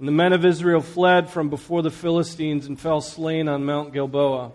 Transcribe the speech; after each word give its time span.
and 0.00 0.08
the 0.08 0.12
men 0.12 0.32
of 0.32 0.46
Israel 0.46 0.80
fled 0.80 1.28
from 1.28 1.50
before 1.50 1.82
the 1.82 1.90
Philistines 1.90 2.64
and 2.64 2.80
fell 2.80 3.02
slain 3.02 3.48
on 3.48 3.66
Mount 3.66 3.92
Gilboa. 3.92 4.50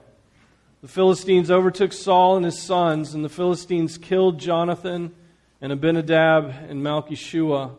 The 0.81 0.87
Philistines 0.87 1.51
overtook 1.51 1.93
Saul 1.93 2.35
and 2.35 2.43
his 2.43 2.59
sons, 2.59 3.13
and 3.13 3.23
the 3.23 3.29
Philistines 3.29 3.99
killed 3.99 4.39
Jonathan 4.39 5.13
and 5.61 5.71
Abinadab 5.71 6.51
and 6.67 6.81
Malchishua, 6.81 7.75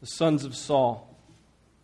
the 0.00 0.06
sons 0.06 0.46
of 0.46 0.56
Saul. 0.56 1.14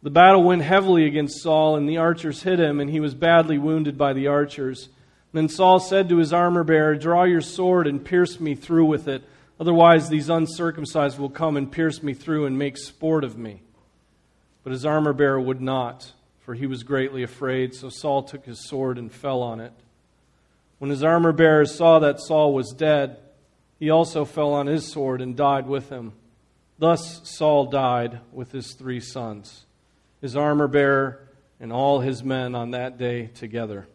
The 0.03 0.09
battle 0.09 0.43
went 0.43 0.63
heavily 0.63 1.05
against 1.05 1.43
Saul, 1.43 1.77
and 1.77 1.87
the 1.87 1.99
archers 1.99 2.43
hit 2.43 2.59
him, 2.59 2.81
and 2.81 2.89
he 2.89 3.01
was 3.01 3.15
badly 3.15 3.59
wounded 3.59 3.99
by 3.99 4.15
the 4.15 4.29
archers. 4.29 4.89
Then 5.35 5.51
Saul 5.51 5.81
said 5.81 6.09
to 6.09 6.17
his 6.17 6.33
armor 6.33 6.65
bearer, 6.65 6.95
Draw 6.95 7.25
your 7.25 7.43
sword 7.43 7.87
and 7.87 8.03
pierce 8.03 8.41
me 8.41 8.55
through 8.55 8.87
with 8.87 9.07
it. 9.07 9.23
Otherwise, 9.61 10.09
these 10.09 10.31
uncircumcised 10.31 11.19
will 11.19 11.29
come 11.29 11.59
and 11.59 11.71
pierce 11.71 12.03
me 12.03 12.15
through 12.15 12.47
and 12.47 12.59
make 12.59 12.79
sport 12.79 13.23
of 13.23 13.37
me. 13.37 13.61
But 14.67 14.73
his 14.73 14.85
armor 14.85 15.13
bearer 15.13 15.41
would 15.41 15.61
not, 15.61 16.11
for 16.41 16.55
he 16.55 16.67
was 16.67 16.83
greatly 16.83 17.23
afraid. 17.23 17.73
So 17.73 17.89
Saul 17.89 18.25
took 18.25 18.45
his 18.45 18.67
sword 18.67 18.99
and 18.99 19.13
fell 19.13 19.41
on 19.41 19.61
it. 19.61 19.73
When 20.81 20.91
his 20.91 21.05
armor 21.05 21.31
bearer 21.31 21.67
saw 21.67 22.01
that 22.01 22.19
Saul 22.19 22.53
was 22.53 22.75
dead, 22.77 23.17
he 23.79 23.91
also 23.91 24.25
fell 24.25 24.53
on 24.53 24.67
his 24.67 24.91
sword 24.91 25.21
and 25.21 25.37
died 25.37 25.69
with 25.69 25.91
him. 25.91 26.15
Thus 26.81 27.21
Saul 27.23 27.67
died 27.67 28.19
with 28.33 28.51
his 28.51 28.73
three 28.73 28.99
sons 28.99 29.67
his 30.21 30.35
armor 30.35 30.67
bearer, 30.67 31.21
and 31.61 31.73
all 31.73 32.01
his 32.01 32.25
men 32.25 32.57
on 32.57 32.73
that 32.73 32.99
day 32.99 33.29
together. 33.37 33.87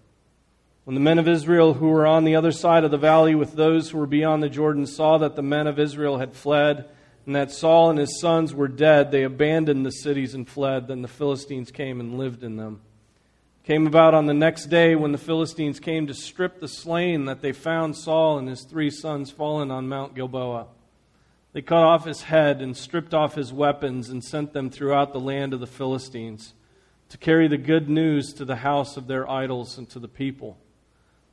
When 0.86 0.94
the 0.94 1.02
men 1.02 1.20
of 1.20 1.28
Israel 1.28 1.74
who 1.74 1.90
were 1.90 2.08
on 2.08 2.24
the 2.24 2.38
other 2.38 2.54
side 2.54 2.86
of 2.86 2.92
the 2.92 2.98
valley 2.98 3.36
with 3.36 3.56
those 3.56 3.90
who 3.90 3.98
were 3.98 4.08
beyond 4.08 4.42
the 4.42 4.48
Jordan 4.48 4.86
saw 4.86 5.18
that 5.18 5.36
the 5.36 5.42
men 5.42 5.68
of 5.68 5.80
Israel 5.80 6.20
had 6.20 6.32
fled, 6.32 6.86
and 7.26 7.36
that 7.36 7.52
Saul 7.52 7.90
and 7.90 8.00
his 8.00 8.20
sons 8.20 8.54
were 8.54 8.68
dead, 8.68 9.12
they 9.12 9.24
abandoned 9.24 9.86
the 9.86 9.92
cities 9.92 10.34
and 10.34 10.48
fled. 10.48 10.88
Then 10.88 11.02
the 11.02 11.08
Philistines 11.08 11.72
came 11.72 12.00
and 12.00 12.18
lived 12.18 12.44
in 12.44 12.56
them. 12.56 12.82
It 13.64 13.68
came 13.68 13.86
about 13.86 14.14
on 14.14 14.26
the 14.26 14.34
next 14.34 14.66
day 14.68 14.96
when 14.96 15.12
the 15.12 15.18
Philistines 15.18 15.80
came 15.80 16.08
to 16.08 16.14
strip 16.14 16.60
the 16.60 16.68
slain 16.68 17.26
that 17.26 17.42
they 17.42 17.52
found 17.52 17.96
Saul 17.96 18.40
and 18.40 18.50
his 18.50 18.64
three 18.64 18.90
sons 18.90 19.30
fallen 19.30 19.70
on 19.70 19.88
Mount 19.88 20.16
Gilboa. 20.16 20.68
They 21.54 21.62
cut 21.62 21.84
off 21.84 22.06
his 22.06 22.24
head 22.24 22.62
and 22.62 22.76
stripped 22.76 23.14
off 23.14 23.36
his 23.36 23.52
weapons 23.52 24.10
and 24.10 24.24
sent 24.24 24.54
them 24.54 24.70
throughout 24.70 25.14
the 25.14 25.20
land 25.20 25.54
of 25.54 25.60
the 25.60 25.68
Philistines 25.68 26.54
to 27.10 27.18
carry 27.18 27.50
the 27.50 27.58
good 27.58 27.90
news 27.90 28.32
to 28.34 28.46
the 28.46 28.56
house 28.56 28.96
of 28.96 29.08
their 29.08 29.30
idols 29.30 29.78
and 29.78 29.90
to 29.90 30.00
the 30.00 30.08
people. 30.08 30.58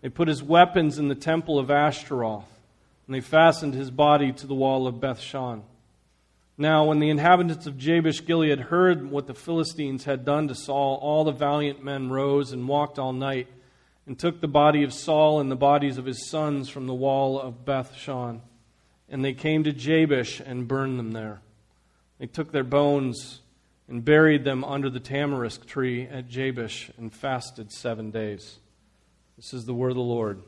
They 0.00 0.08
put 0.08 0.26
his 0.26 0.42
weapons 0.42 0.98
in 0.98 1.06
the 1.06 1.14
temple 1.14 1.58
of 1.58 1.70
Ashtaroth, 1.70 2.48
and 3.06 3.14
they 3.14 3.20
fastened 3.20 3.74
his 3.74 3.90
body 3.90 4.32
to 4.32 4.46
the 4.46 4.54
wall 4.54 4.88
of 4.88 4.96
Bethshan. 4.96 5.62
Now, 6.58 6.84
when 6.84 6.98
the 6.98 7.08
inhabitants 7.08 7.66
of 7.66 7.78
Jabesh 7.78 8.26
Gilead 8.26 8.58
heard 8.58 9.10
what 9.10 9.26
the 9.26 9.34
Philistines 9.34 10.04
had 10.04 10.24
done 10.24 10.48
to 10.48 10.54
Saul, 10.54 10.98
all 11.00 11.24
the 11.24 11.32
valiant 11.32 11.84
men 11.84 12.10
rose 12.10 12.52
and 12.52 12.66
walked 12.66 12.98
all 12.98 13.12
night 13.12 13.46
and 14.06 14.18
took 14.18 14.40
the 14.40 14.48
body 14.48 14.82
of 14.82 14.92
Saul 14.92 15.38
and 15.40 15.50
the 15.50 15.56
bodies 15.56 15.98
of 15.98 16.04
his 16.04 16.28
sons 16.28 16.68
from 16.68 16.86
the 16.86 16.94
wall 16.94 17.40
of 17.40 17.64
Bethshan 17.64 18.40
and 19.08 19.24
they 19.24 19.32
came 19.32 19.64
to 19.64 19.72
Jabesh 19.72 20.40
and 20.40 20.68
burned 20.68 20.98
them 20.98 21.12
there. 21.12 21.40
They 22.18 22.26
took 22.26 22.52
their 22.52 22.64
bones 22.64 23.40
and 23.88 24.04
buried 24.04 24.44
them 24.44 24.64
under 24.64 24.90
the 24.90 25.00
tamarisk 25.00 25.66
tree 25.66 26.06
at 26.06 26.28
Jabesh 26.28 26.90
and 26.98 27.12
fasted 27.12 27.72
seven 27.72 28.10
days. 28.10 28.58
This 29.36 29.54
is 29.54 29.64
the 29.64 29.74
word 29.74 29.90
of 29.90 29.96
the 29.96 30.02
Lord. 30.02 30.42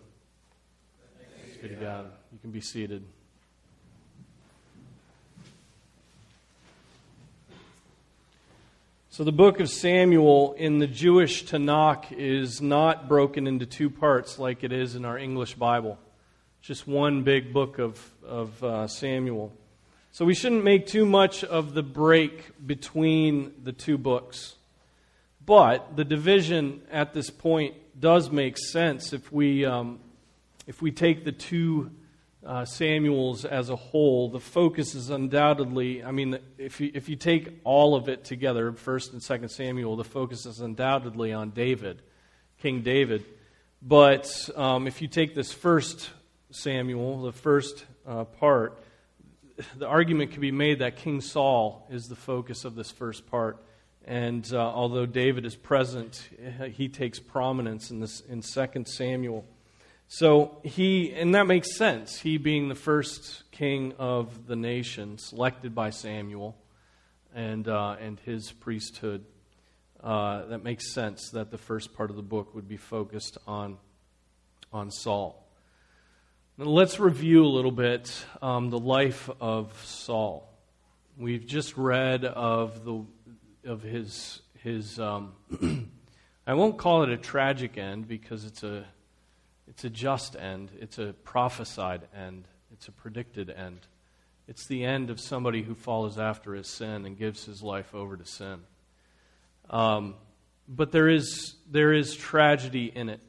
Thanks 1.42 1.56
be 1.56 1.68
to 1.68 1.74
God. 1.74 2.06
You 2.32 2.38
can 2.38 2.50
be 2.50 2.60
seated. 2.60 3.04
So, 9.20 9.24
the 9.24 9.32
book 9.32 9.60
of 9.60 9.68
Samuel 9.68 10.54
in 10.54 10.78
the 10.78 10.86
Jewish 10.86 11.44
Tanakh 11.44 12.10
is 12.10 12.62
not 12.62 13.06
broken 13.06 13.46
into 13.46 13.66
two 13.66 13.90
parts 13.90 14.38
like 14.38 14.64
it 14.64 14.72
is 14.72 14.94
in 14.94 15.04
our 15.04 15.18
English 15.18 15.56
Bible 15.56 15.98
just 16.62 16.86
one 16.86 17.22
big 17.22 17.52
book 17.52 17.78
of, 17.78 18.02
of 18.26 18.64
uh, 18.64 18.88
Samuel. 18.88 19.52
So 20.10 20.24
we 20.24 20.32
shouldn't 20.32 20.64
make 20.64 20.86
too 20.86 21.04
much 21.04 21.44
of 21.44 21.74
the 21.74 21.82
break 21.82 22.66
between 22.66 23.52
the 23.62 23.72
two 23.72 23.98
books. 23.98 24.54
But 25.44 25.96
the 25.96 26.04
division 26.06 26.80
at 26.90 27.12
this 27.12 27.28
point 27.28 27.74
does 28.00 28.30
make 28.30 28.56
sense 28.56 29.12
if 29.12 29.30
we, 29.30 29.66
um, 29.66 30.00
if 30.66 30.80
we 30.80 30.92
take 30.92 31.26
the 31.26 31.32
two 31.32 31.90
uh, 32.44 32.64
Samuels 32.64 33.44
as 33.44 33.70
a 33.70 33.76
whole. 33.76 34.30
The 34.30 34.40
focus 34.40 34.94
is 34.94 35.10
undoubtedly, 35.10 36.02
I 36.02 36.10
mean, 36.10 36.38
if 36.58 36.80
you, 36.80 36.90
if 36.94 37.08
you 37.08 37.16
take 37.16 37.60
all 37.64 37.94
of 37.94 38.08
it 38.08 38.24
together, 38.24 38.72
1st 38.72 39.12
and 39.12 39.22
2nd 39.22 39.50
Samuel, 39.50 39.96
the 39.96 40.04
focus 40.04 40.46
is 40.46 40.60
undoubtedly 40.60 41.32
on 41.32 41.50
David, 41.50 42.02
King 42.58 42.82
David. 42.82 43.24
But 43.82 44.48
um, 44.56 44.86
if 44.86 45.02
you 45.02 45.08
take 45.08 45.34
this 45.34 45.52
first 45.52 46.10
Samuel, 46.50 47.22
the 47.22 47.32
first 47.32 47.84
uh, 48.06 48.24
part, 48.24 48.82
the 49.76 49.86
argument 49.86 50.32
can 50.32 50.40
be 50.40 50.52
made 50.52 50.78
that 50.78 50.96
King 50.96 51.20
Saul 51.20 51.86
is 51.90 52.08
the 52.08 52.16
focus 52.16 52.64
of 52.64 52.74
this 52.74 52.90
first 52.90 53.26
part. 53.26 53.62
And 54.04 54.50
uh, 54.52 54.58
although 54.58 55.04
David 55.06 55.44
is 55.44 55.54
present, 55.54 56.28
he 56.72 56.88
takes 56.88 57.18
prominence 57.18 57.90
in 57.90 58.00
this 58.00 58.20
in 58.20 58.40
2 58.40 58.84
Samuel. 58.86 59.44
So 60.12 60.58
he, 60.64 61.12
and 61.12 61.36
that 61.36 61.46
makes 61.46 61.76
sense. 61.76 62.18
He 62.18 62.36
being 62.36 62.68
the 62.68 62.74
first 62.74 63.44
king 63.52 63.94
of 63.96 64.48
the 64.48 64.56
nation, 64.56 65.18
selected 65.18 65.72
by 65.72 65.90
Samuel, 65.90 66.56
and 67.32 67.68
uh, 67.68 67.94
and 68.00 68.18
his 68.18 68.50
priesthood. 68.50 69.24
Uh, 70.02 70.46
that 70.46 70.64
makes 70.64 70.92
sense 70.92 71.30
that 71.30 71.52
the 71.52 71.58
first 71.58 71.94
part 71.94 72.10
of 72.10 72.16
the 72.16 72.24
book 72.24 72.56
would 72.56 72.66
be 72.66 72.76
focused 72.76 73.38
on 73.46 73.78
on 74.72 74.90
Saul. 74.90 75.46
Let's 76.58 76.98
review 76.98 77.44
a 77.44 77.46
little 77.46 77.70
bit 77.70 78.12
um, 78.42 78.70
the 78.70 78.80
life 78.80 79.30
of 79.40 79.72
Saul. 79.84 80.52
We've 81.16 81.46
just 81.46 81.76
read 81.76 82.24
of 82.24 82.84
the 82.84 83.04
of 83.64 83.84
his 83.84 84.42
his. 84.64 84.98
Um, 84.98 85.34
I 86.48 86.54
won't 86.54 86.78
call 86.78 87.04
it 87.04 87.10
a 87.10 87.16
tragic 87.16 87.78
end 87.78 88.08
because 88.08 88.44
it's 88.44 88.64
a 88.64 88.86
it's 89.70 89.84
a 89.84 89.90
just 89.90 90.36
end. 90.36 90.70
It's 90.78 90.98
a 90.98 91.14
prophesied 91.24 92.02
end. 92.14 92.46
It's 92.70 92.88
a 92.88 92.92
predicted 92.92 93.48
end. 93.48 93.86
It's 94.46 94.66
the 94.66 94.84
end 94.84 95.08
of 95.08 95.18
somebody 95.18 95.62
who 95.62 95.74
follows 95.74 96.18
after 96.18 96.54
his 96.54 96.68
sin 96.68 97.06
and 97.06 97.16
gives 97.16 97.46
his 97.46 97.62
life 97.62 97.94
over 97.94 98.18
to 98.18 98.26
sin. 98.26 98.60
Um, 99.70 100.16
but 100.68 100.92
there 100.92 101.08
is 101.08 101.54
there 101.70 101.92
is 101.92 102.14
tragedy 102.14 102.92
in 102.94 103.08
it. 103.08 103.20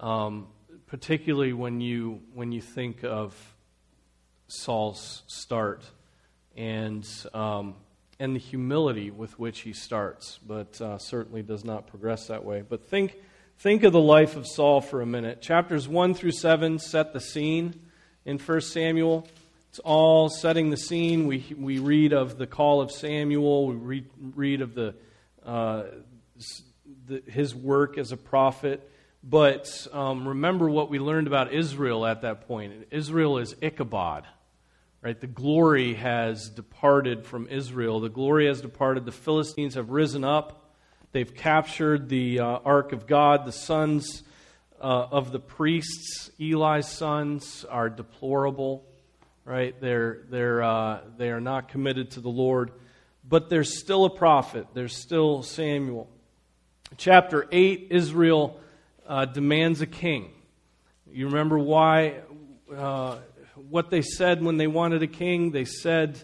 Um, 0.00 0.48
particularly 0.86 1.52
when 1.52 1.80
you, 1.80 2.20
when 2.34 2.52
you 2.52 2.60
think 2.60 3.02
of 3.04 3.34
Saul's 4.46 5.22
start 5.26 5.82
and, 6.56 7.04
um, 7.32 7.74
and 8.20 8.36
the 8.36 8.40
humility 8.40 9.10
with 9.10 9.36
which 9.38 9.60
he 9.60 9.72
starts, 9.72 10.38
but 10.46 10.80
uh, 10.80 10.98
certainly 10.98 11.42
does 11.42 11.64
not 11.64 11.88
progress 11.88 12.28
that 12.28 12.44
way. 12.44 12.62
But 12.62 12.88
think, 12.88 13.16
think 13.58 13.82
of 13.82 13.92
the 13.92 14.00
life 14.00 14.36
of 14.36 14.46
Saul 14.46 14.80
for 14.80 15.00
a 15.00 15.06
minute. 15.06 15.40
Chapters 15.40 15.88
1 15.88 16.14
through 16.14 16.32
7 16.32 16.78
set 16.78 17.12
the 17.12 17.20
scene 17.20 17.80
in 18.24 18.38
1 18.38 18.60
Samuel. 18.60 19.26
It's 19.70 19.78
all 19.80 20.28
setting 20.28 20.70
the 20.70 20.76
scene. 20.76 21.26
We, 21.26 21.44
we 21.58 21.78
read 21.78 22.12
of 22.12 22.38
the 22.38 22.46
call 22.46 22.80
of 22.80 22.92
Samuel, 22.92 23.66
we 23.66 23.74
read, 23.74 24.10
read 24.34 24.60
of 24.60 24.74
the, 24.74 24.94
uh, 25.44 25.84
the, 27.06 27.22
his 27.26 27.54
work 27.54 27.98
as 27.98 28.12
a 28.12 28.16
prophet. 28.16 28.88
But 29.22 29.86
um, 29.92 30.28
remember 30.28 30.68
what 30.68 30.90
we 30.90 30.98
learned 30.98 31.26
about 31.26 31.52
Israel 31.52 32.04
at 32.04 32.22
that 32.22 32.46
point. 32.46 32.88
Israel 32.90 33.38
is 33.38 33.56
Ichabod, 33.62 34.24
right? 35.00 35.18
The 35.18 35.26
glory 35.26 35.94
has 35.94 36.50
departed 36.50 37.24
from 37.24 37.48
Israel. 37.48 38.00
The 38.00 38.10
glory 38.10 38.46
has 38.46 38.60
departed. 38.60 39.06
The 39.06 39.12
Philistines 39.12 39.74
have 39.76 39.90
risen 39.90 40.24
up. 40.24 40.63
They've 41.14 41.32
captured 41.32 42.08
the 42.08 42.40
uh, 42.40 42.44
ark 42.64 42.90
of 42.90 43.06
God. 43.06 43.46
The 43.46 43.52
sons 43.52 44.24
uh, 44.80 45.06
of 45.12 45.30
the 45.30 45.38
priests, 45.38 46.28
Eli's 46.40 46.88
sons, 46.88 47.64
are 47.70 47.88
deplorable, 47.88 48.84
right? 49.44 49.80
They're, 49.80 50.22
they're, 50.28 50.60
uh, 50.64 51.02
they 51.16 51.30
are 51.30 51.40
not 51.40 51.68
committed 51.68 52.10
to 52.12 52.20
the 52.20 52.30
Lord. 52.30 52.72
But 53.24 53.48
there's 53.48 53.78
still 53.78 54.06
a 54.06 54.10
prophet. 54.10 54.66
There's 54.74 54.96
still 54.96 55.44
Samuel. 55.44 56.10
Chapter 56.96 57.46
8 57.52 57.86
Israel 57.90 58.58
uh, 59.06 59.26
demands 59.26 59.82
a 59.82 59.86
king. 59.86 60.32
You 61.08 61.26
remember 61.26 61.60
why, 61.60 62.22
uh, 62.76 63.18
what 63.70 63.88
they 63.88 64.02
said 64.02 64.42
when 64.42 64.56
they 64.56 64.66
wanted 64.66 65.04
a 65.04 65.06
king? 65.06 65.52
They 65.52 65.64
said, 65.64 66.20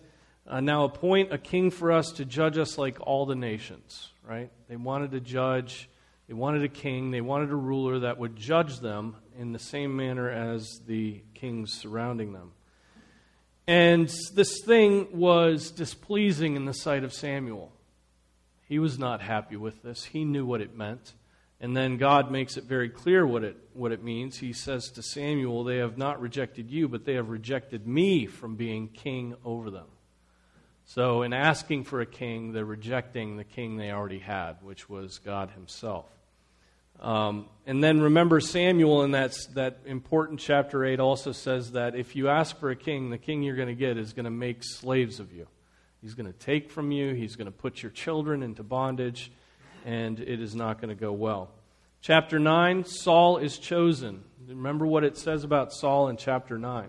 uh, 0.49 0.59
Now 0.59 0.83
appoint 0.83 1.33
a 1.33 1.39
king 1.39 1.71
for 1.71 1.93
us 1.93 2.11
to 2.15 2.25
judge 2.25 2.59
us 2.59 2.77
like 2.77 2.99
all 3.01 3.25
the 3.25 3.37
nations, 3.37 4.10
right? 4.31 4.53
They 4.69 4.77
wanted 4.77 5.13
a 5.13 5.19
judge, 5.19 5.91
they 6.29 6.35
wanted 6.35 6.63
a 6.63 6.69
king, 6.69 7.11
they 7.11 7.21
wanted 7.21 7.51
a 7.51 7.57
ruler 7.57 7.99
that 8.01 8.17
would 8.17 8.37
judge 8.37 8.79
them 8.79 9.17
in 9.37 9.51
the 9.51 9.59
same 9.59 9.97
manner 9.97 10.31
as 10.31 10.81
the 10.87 11.21
kings 11.35 11.73
surrounding 11.73 12.33
them. 12.33 12.53
And 13.67 14.09
this 14.35 14.63
thing 14.65 15.09
was 15.19 15.73
displeasing 15.73 16.55
in 16.55 16.65
the 16.65 16.73
sight 16.73 17.03
of 17.03 17.13
Samuel. 17.13 17.73
He 18.69 18.79
was 18.79 19.01
not 19.01 19.21
happy 19.21 19.57
with 19.57 19.83
this. 19.83 20.05
He 20.05 20.25
knew 20.25 20.47
what 20.47 20.61
it 20.61 20.77
meant. 20.77 21.15
And 21.61 21.77
then 21.77 21.97
God 21.97 22.31
makes 22.31 22.57
it 22.57 22.65
very 22.65 22.89
clear 22.89 23.27
what 23.27 23.43
it, 23.43 23.57
what 23.75 23.91
it 23.91 24.05
means. 24.05 24.39
He 24.39 24.53
says 24.53 24.91
to 24.93 25.03
Samuel, 25.03 25.65
They 25.65 25.79
have 25.79 25.99
not 25.99 26.21
rejected 26.21 26.71
you, 26.71 26.89
but 26.89 27.05
they 27.05 27.15
have 27.15 27.31
rejected 27.31 27.85
me 27.85 28.27
from 28.27 28.55
being 28.55 28.87
king 28.89 29.35
over 29.45 29.71
them. 29.71 29.89
So, 30.95 31.23
in 31.23 31.33
asking 31.33 31.85
for 31.85 32.01
a 32.01 32.07
king, 32.07 32.51
they're 32.51 32.65
rejecting 32.65 33.37
the 33.37 33.45
king 33.45 33.77
they 33.77 33.93
already 33.93 34.19
had, 34.19 34.57
which 34.61 34.89
was 34.89 35.19
God 35.19 35.51
Himself. 35.51 36.07
Um, 36.99 37.47
and 37.65 37.81
then 37.81 38.01
remember, 38.01 38.41
Samuel 38.41 39.05
in 39.05 39.13
that, 39.13 39.37
that 39.55 39.79
important 39.87 40.41
chapter 40.41 40.85
8 40.85 40.99
also 40.99 41.31
says 41.31 41.71
that 41.73 41.95
if 41.95 42.17
you 42.17 42.29
ask 42.29 42.59
for 42.59 42.71
a 42.71 42.77
king, 42.77 43.11
the 43.11 43.19
king 43.19 43.45
you're 43.45 43.55
going 43.55 43.69
to 43.69 43.75
get 43.77 43.99
is 43.99 44.13
going 44.13 44.25
to 44.25 44.33
make 44.33 44.65
slaves 44.65 45.21
of 45.21 45.33
you. 45.33 45.47
He's 46.03 46.15
going 46.15 46.27
to 46.27 46.37
take 46.37 46.73
from 46.73 46.91
you, 46.91 47.15
he's 47.15 47.37
going 47.37 47.47
to 47.47 47.53
put 47.53 47.85
your 47.85 47.93
children 47.93 48.43
into 48.43 48.65
bondage 48.65 49.31
and 49.85 50.19
it 50.19 50.41
is 50.41 50.57
not 50.57 50.81
going 50.81 50.89
to 50.89 51.01
go 51.01 51.13
well. 51.13 51.53
Chapter 52.03 52.41
9 52.41 52.85
Saul 52.85 53.37
is 53.37 53.59
chosen. 53.59 54.25
Remember 54.49 54.89
what 54.89 55.05
it 55.05 55.17
says 55.17 55.45
about 55.45 55.73
Saul 55.73 56.09
in 56.09 56.17
chapter 56.17 56.59
9. 56.59 56.89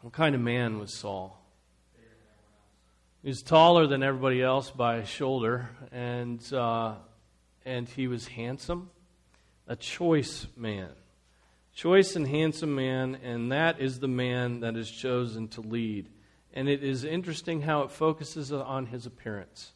What 0.00 0.14
kind 0.14 0.34
of 0.34 0.40
man 0.40 0.78
was 0.78 0.94
Saul? 0.94 1.42
He 3.26 3.30
was 3.30 3.42
taller 3.42 3.88
than 3.88 4.04
everybody 4.04 4.40
else 4.40 4.70
by 4.70 4.98
a 4.98 5.04
shoulder, 5.04 5.68
and, 5.90 6.40
uh, 6.52 6.94
and 7.64 7.88
he 7.88 8.06
was 8.06 8.28
handsome. 8.28 8.88
A 9.66 9.74
choice 9.74 10.46
man. 10.54 10.90
Choice 11.74 12.14
and 12.14 12.24
handsome 12.24 12.76
man, 12.76 13.18
and 13.24 13.50
that 13.50 13.80
is 13.80 13.98
the 13.98 14.06
man 14.06 14.60
that 14.60 14.76
is 14.76 14.88
chosen 14.88 15.48
to 15.48 15.60
lead. 15.60 16.08
And 16.54 16.68
it 16.68 16.84
is 16.84 17.02
interesting 17.02 17.62
how 17.62 17.82
it 17.82 17.90
focuses 17.90 18.52
on 18.52 18.86
his 18.86 19.06
appearance 19.06 19.72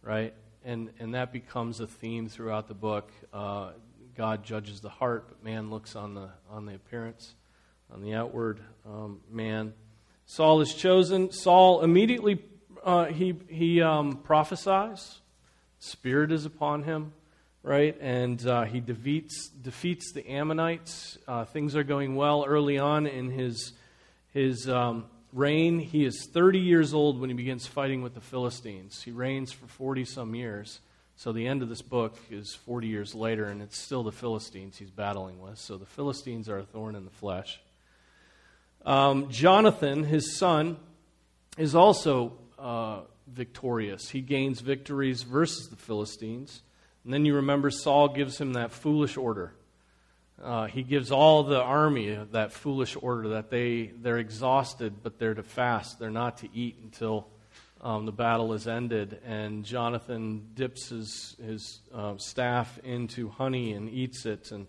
right? 0.00 0.32
And, 0.64 0.90
and 1.00 1.14
that 1.14 1.32
becomes 1.32 1.80
a 1.80 1.88
theme 1.88 2.28
throughout 2.28 2.68
the 2.68 2.74
book. 2.74 3.10
Uh, 3.32 3.70
God 4.16 4.44
judges 4.44 4.80
the 4.80 4.88
heart, 4.88 5.26
but 5.30 5.42
man 5.42 5.68
looks 5.68 5.96
on 5.96 6.14
the, 6.14 6.28
on 6.48 6.64
the 6.64 6.76
appearance, 6.76 7.34
on 7.92 8.02
the 8.02 8.14
outward 8.14 8.60
um, 8.86 9.18
man. 9.28 9.72
Saul 10.26 10.60
is 10.60 10.72
chosen. 10.72 11.32
Saul 11.32 11.82
immediately 11.82 12.40
uh, 12.84 13.06
he, 13.06 13.34
he 13.48 13.80
um, 13.80 14.12
prophesies. 14.12 15.18
Spirit 15.78 16.30
is 16.30 16.44
upon 16.44 16.82
him, 16.82 17.12
right? 17.62 17.96
And 18.00 18.46
uh, 18.46 18.64
he 18.64 18.80
defeats, 18.80 19.48
defeats 19.48 20.12
the 20.12 20.28
Ammonites. 20.28 21.18
Uh, 21.26 21.44
things 21.46 21.74
are 21.74 21.82
going 21.82 22.14
well 22.14 22.44
early 22.46 22.78
on 22.78 23.06
in 23.06 23.30
his, 23.30 23.72
his 24.32 24.68
um, 24.68 25.06
reign. 25.32 25.78
He 25.78 26.04
is 26.04 26.28
30 26.32 26.60
years 26.60 26.94
old 26.94 27.20
when 27.20 27.30
he 27.30 27.34
begins 27.34 27.66
fighting 27.66 28.02
with 28.02 28.14
the 28.14 28.20
Philistines. 28.20 29.02
He 29.02 29.10
reigns 29.10 29.50
for 29.50 29.66
40 29.66 30.04
some 30.04 30.34
years. 30.34 30.80
So 31.16 31.32
the 31.32 31.46
end 31.46 31.62
of 31.62 31.68
this 31.68 31.82
book 31.82 32.18
is 32.30 32.54
40 32.54 32.88
years 32.88 33.14
later, 33.14 33.46
and 33.46 33.62
it's 33.62 33.78
still 33.78 34.02
the 34.02 34.12
Philistines 34.12 34.76
he's 34.76 34.90
battling 34.90 35.40
with. 35.40 35.58
So 35.58 35.78
the 35.78 35.86
Philistines 35.86 36.48
are 36.48 36.58
a 36.58 36.64
thorn 36.64 36.96
in 36.96 37.04
the 37.04 37.10
flesh. 37.10 37.60
Um, 38.84 39.30
Jonathan, 39.30 40.04
his 40.04 40.36
son, 40.36 40.76
is 41.56 41.74
also 41.74 42.32
uh, 42.64 43.02
victorious. 43.28 44.08
He 44.08 44.20
gains 44.20 44.60
victories 44.60 45.22
versus 45.22 45.68
the 45.68 45.76
Philistines. 45.76 46.62
And 47.04 47.12
then 47.12 47.24
you 47.24 47.36
remember 47.36 47.70
Saul 47.70 48.08
gives 48.08 48.40
him 48.40 48.54
that 48.54 48.72
foolish 48.72 49.16
order 49.16 49.52
uh, 50.42 50.66
he 50.66 50.82
gives 50.82 51.12
all 51.12 51.44
the 51.44 51.60
army 51.60 52.18
that 52.32 52.52
foolish 52.52 52.96
order 53.00 53.30
that 53.30 53.50
they, 53.50 53.92
they're 54.02 54.18
exhausted, 54.18 55.02
but 55.02 55.18
they're 55.18 55.34
to 55.34 55.42
fast. 55.42 55.98
They're 55.98 56.10
not 56.10 56.38
to 56.38 56.48
eat 56.52 56.76
until 56.82 57.28
um, 57.80 58.04
the 58.04 58.12
battle 58.12 58.52
is 58.52 58.66
ended. 58.66 59.20
And 59.24 59.64
Jonathan 59.64 60.48
dips 60.54 60.88
his, 60.88 61.36
his 61.42 61.80
uh, 61.94 62.14
staff 62.18 62.78
into 62.82 63.28
honey 63.28 63.72
and 63.72 63.88
eats 63.88 64.26
it. 64.26 64.50
And 64.50 64.66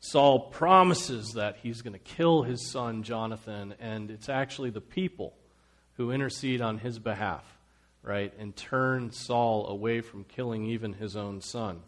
Saul 0.00 0.40
promises 0.50 1.34
that 1.34 1.58
he's 1.62 1.80
going 1.80 1.94
to 1.94 1.98
kill 1.98 2.42
his 2.42 2.70
son 2.70 3.02
Jonathan. 3.04 3.74
And 3.78 4.10
it's 4.10 4.28
actually 4.28 4.70
the 4.70 4.80
people 4.80 5.32
who 5.96 6.10
intercede 6.10 6.60
on 6.60 6.78
his 6.78 6.98
behalf, 6.98 7.44
right? 8.02 8.32
And 8.38 8.54
turn 8.54 9.12
Saul 9.12 9.66
away 9.68 10.00
from 10.00 10.24
killing 10.24 10.66
even 10.66 10.92
his 10.94 11.16
own 11.16 11.40
son. 11.40 11.82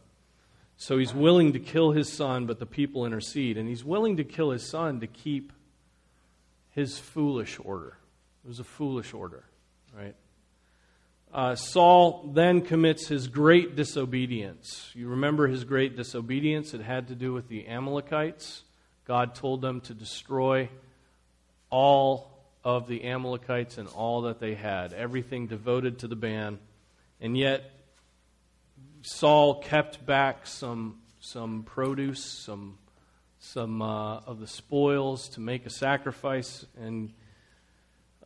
So 0.76 0.99
he's 0.99 1.14
willing 1.14 1.55
to 1.55 1.58
kill 1.58 1.93
his 1.93 2.12
son, 2.12 2.47
but 2.47 2.58
the 2.58 2.67
people 2.67 3.06
intercede. 3.06 3.56
And 3.56 3.69
he's 3.69 3.85
willing 3.85 4.19
to 4.19 4.25
kill 4.25 4.50
his 4.50 4.69
son 4.69 5.00
to 5.00 5.06
keep 5.06 5.53
his 6.70 6.99
foolish 6.99 7.58
order. 7.64 7.97
It 8.44 8.49
was 8.49 8.61
a 8.61 8.64
foolish 8.64 9.14
order, 9.14 9.44
right? 9.97 10.14
Uh, 11.32 11.55
Saul 11.55 12.31
then 12.35 12.61
commits 12.61 13.09
his 13.09 13.29
great 13.29 13.75
disobedience. 13.75 14.91
You 14.94 15.09
remember 15.09 15.49
his 15.49 15.64
great 15.64 15.97
disobedience? 15.97 16.73
It 16.73 16.82
had 16.82 17.09
to 17.09 17.14
do 17.14 17.32
with 17.32 17.49
the 17.49 17.67
Amalekites. 17.67 18.62
God 19.06 19.35
told 19.35 19.62
them 19.62 19.81
to 19.82 19.94
destroy 19.94 20.69
all 21.70 22.36
of 22.66 22.88
the 22.88 23.04
Amalekites 23.04 23.78
and 23.78 23.86
all 23.90 24.22
that 24.22 24.40
they 24.40 24.56
had, 24.56 24.92
everything 24.92 25.46
devoted 25.46 26.00
to 26.00 26.08
the 26.08 26.16
ban. 26.16 26.58
And 27.20 27.38
yet, 27.38 27.70
Saul 29.02 29.62
kept 29.62 30.04
back 30.04 30.48
some, 30.48 30.98
some 31.20 31.62
produce, 31.62 32.24
some, 32.24 32.78
some 33.38 33.80
uh, 33.80 34.16
of 34.16 34.40
the 34.40 34.48
spoils 34.48 35.28
to 35.28 35.40
make 35.40 35.64
a 35.64 35.70
sacrifice. 35.70 36.66
And 36.76 37.12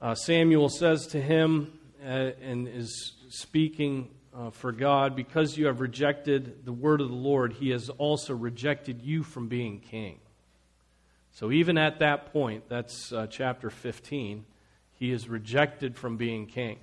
uh, 0.00 0.14
Samuel 0.14 0.70
says 0.70 1.08
to 1.08 1.20
him, 1.20 1.78
uh, 2.02 2.30
and 2.40 2.66
is 2.66 3.12
speaking 3.28 4.08
uh, 4.34 4.48
for 4.48 4.72
God, 4.72 5.14
because 5.14 5.58
you 5.58 5.66
have 5.66 5.82
rejected 5.82 6.64
the 6.64 6.72
word 6.72 7.02
of 7.02 7.10
the 7.10 7.14
Lord, 7.14 7.52
he 7.52 7.68
has 7.72 7.90
also 7.90 8.34
rejected 8.34 9.02
you 9.02 9.22
from 9.22 9.48
being 9.48 9.80
king. 9.80 10.18
So 11.40 11.50
even 11.50 11.78
at 11.78 12.00
that 12.00 12.34
point, 12.34 12.68
that's 12.68 13.14
uh, 13.14 13.26
chapter 13.26 13.70
15, 13.70 14.44
he 14.92 15.10
is 15.10 15.26
rejected 15.26 15.96
from 15.96 16.18
being 16.18 16.44
king. 16.44 16.76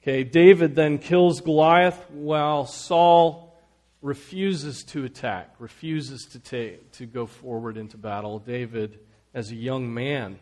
Okay, 0.00 0.22
David 0.22 0.76
then 0.76 0.98
kills 0.98 1.40
Goliath 1.40 2.00
while 2.12 2.64
Saul 2.64 3.60
refuses 4.02 4.84
to 4.84 5.04
attack, 5.04 5.52
refuses 5.58 6.26
to, 6.26 6.38
take, 6.38 6.92
to 6.92 7.06
go 7.06 7.26
forward 7.26 7.76
into 7.76 7.96
battle. 7.96 8.38
David, 8.38 9.00
as 9.34 9.50
a 9.50 9.56
young 9.56 9.92
man, 9.92 10.38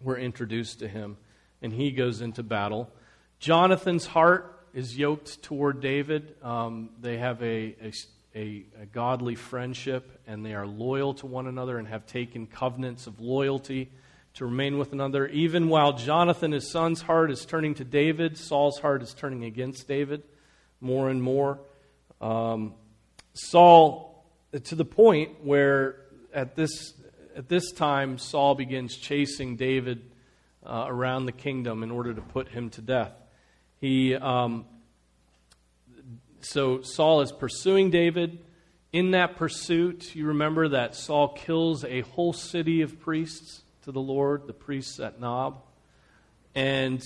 we're 0.00 0.16
introduced 0.16 0.78
to 0.78 0.88
him, 0.88 1.18
and 1.60 1.74
he 1.74 1.90
goes 1.90 2.22
into 2.22 2.42
battle. 2.42 2.90
Jonathan's 3.38 4.06
heart 4.06 4.64
is 4.72 4.96
yoked 4.96 5.42
toward 5.42 5.82
David. 5.82 6.36
Um, 6.42 6.88
they 7.02 7.18
have 7.18 7.42
a, 7.42 7.76
a, 7.82 7.92
a, 8.34 8.64
a 8.80 8.86
godly 8.86 9.34
friendship, 9.34 10.20
and 10.26 10.44
they 10.44 10.54
are 10.54 10.66
loyal 10.66 11.14
to 11.14 11.26
one 11.26 11.46
another 11.46 11.78
and 11.78 11.88
have 11.88 12.06
taken 12.06 12.46
covenants 12.46 13.06
of 13.06 13.20
loyalty 13.20 13.90
to 14.34 14.46
remain 14.46 14.78
with 14.78 14.92
another. 14.92 15.26
Even 15.28 15.68
while 15.68 15.92
Jonathan, 15.92 16.52
his 16.52 16.70
son's 16.70 17.02
heart, 17.02 17.30
is 17.30 17.44
turning 17.44 17.74
to 17.74 17.84
David, 17.84 18.38
Saul's 18.38 18.78
heart 18.78 19.02
is 19.02 19.12
turning 19.12 19.44
against 19.44 19.86
David 19.86 20.22
more 20.80 21.10
and 21.10 21.22
more. 21.22 21.60
Um, 22.20 22.74
Saul, 23.34 24.24
to 24.64 24.74
the 24.74 24.84
point 24.84 25.44
where 25.44 25.96
at 26.34 26.56
this, 26.56 26.94
at 27.36 27.48
this 27.48 27.72
time, 27.72 28.18
Saul 28.18 28.54
begins 28.54 28.96
chasing 28.96 29.56
David 29.56 30.02
uh, 30.64 30.84
around 30.86 31.26
the 31.26 31.32
kingdom 31.32 31.82
in 31.82 31.90
order 31.90 32.14
to 32.14 32.20
put 32.20 32.48
him 32.48 32.70
to 32.70 32.80
death. 32.80 33.12
He, 33.80 34.14
um, 34.14 34.64
so 36.44 36.82
Saul 36.82 37.20
is 37.20 37.32
pursuing 37.32 37.90
David. 37.90 38.38
In 38.92 39.12
that 39.12 39.36
pursuit, 39.36 40.14
you 40.14 40.26
remember 40.26 40.68
that 40.68 40.94
Saul 40.94 41.28
kills 41.28 41.84
a 41.84 42.02
whole 42.02 42.32
city 42.32 42.82
of 42.82 43.00
priests 43.00 43.62
to 43.84 43.92
the 43.92 44.00
Lord, 44.00 44.46
the 44.46 44.52
priests 44.52 45.00
at 45.00 45.20
Nob. 45.20 45.62
And 46.54 47.02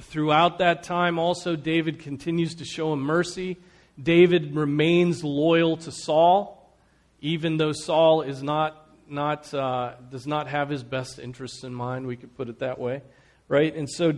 throughout 0.00 0.58
that 0.58 0.82
time, 0.82 1.18
also, 1.18 1.56
David 1.56 1.98
continues 1.98 2.56
to 2.56 2.64
show 2.64 2.92
him 2.92 3.00
mercy. 3.00 3.56
David 4.00 4.54
remains 4.54 5.22
loyal 5.22 5.76
to 5.78 5.92
Saul, 5.92 6.72
even 7.20 7.56
though 7.56 7.72
Saul 7.72 8.22
is 8.22 8.42
not, 8.42 8.88
not, 9.08 9.52
uh, 9.52 9.94
does 10.10 10.26
not 10.26 10.48
have 10.48 10.68
his 10.68 10.82
best 10.82 11.18
interests 11.18 11.64
in 11.64 11.74
mind, 11.74 12.06
we 12.06 12.16
could 12.16 12.36
put 12.36 12.48
it 12.48 12.60
that 12.60 12.78
way, 12.78 13.02
right? 13.48 13.74
And 13.74 13.88
so 13.88 14.12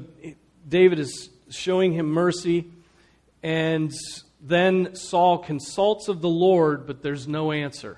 David 0.68 0.98
is 0.98 1.30
showing 1.50 1.92
him 1.92 2.06
mercy. 2.06 2.70
And 3.46 3.94
then 4.40 4.96
Saul 4.96 5.38
consults 5.38 6.08
of 6.08 6.20
the 6.20 6.28
Lord, 6.28 6.84
but 6.84 7.00
there's 7.00 7.28
no 7.28 7.52
answer. 7.52 7.96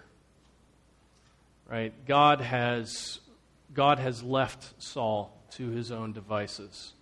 Right? 1.66 1.94
God 2.04 2.42
has, 2.42 3.20
God 3.72 3.98
has 3.98 4.22
left 4.22 4.82
Saul 4.82 5.34
to 5.52 5.70
his 5.70 5.90
own 5.90 6.12
devices. 6.12 6.92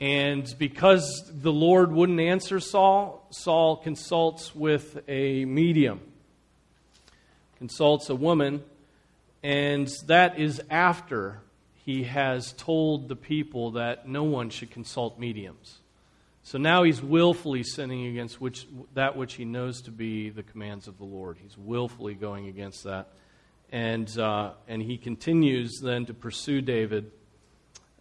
And 0.00 0.54
because 0.58 1.30
the 1.34 1.52
Lord 1.52 1.92
wouldn't 1.92 2.18
answer 2.18 2.60
Saul, 2.60 3.26
Saul 3.28 3.76
consults 3.76 4.54
with 4.54 5.02
a 5.06 5.44
medium, 5.44 6.00
consults 7.58 8.08
a 8.08 8.14
woman, 8.14 8.62
and 9.42 9.90
that 10.06 10.38
is 10.38 10.62
after 10.70 11.42
he 11.84 12.04
has 12.04 12.54
told 12.54 13.08
the 13.08 13.16
people 13.16 13.72
that 13.72 14.08
no 14.08 14.22
one 14.22 14.48
should 14.48 14.70
consult 14.70 15.18
mediums. 15.18 15.80
So 16.46 16.58
now 16.58 16.82
he's 16.82 17.02
willfully 17.02 17.62
sinning 17.62 18.06
against 18.06 18.38
which, 18.38 18.66
that 18.92 19.16
which 19.16 19.32
he 19.32 19.46
knows 19.46 19.80
to 19.82 19.90
be 19.90 20.28
the 20.28 20.42
commands 20.42 20.86
of 20.86 20.98
the 20.98 21.04
Lord. 21.04 21.38
He's 21.42 21.56
willfully 21.56 22.12
going 22.12 22.48
against 22.48 22.84
that. 22.84 23.08
And, 23.72 24.06
uh, 24.18 24.52
and 24.68 24.82
he 24.82 24.98
continues 24.98 25.80
then 25.82 26.04
to 26.04 26.12
pursue 26.12 26.60
David. 26.60 27.10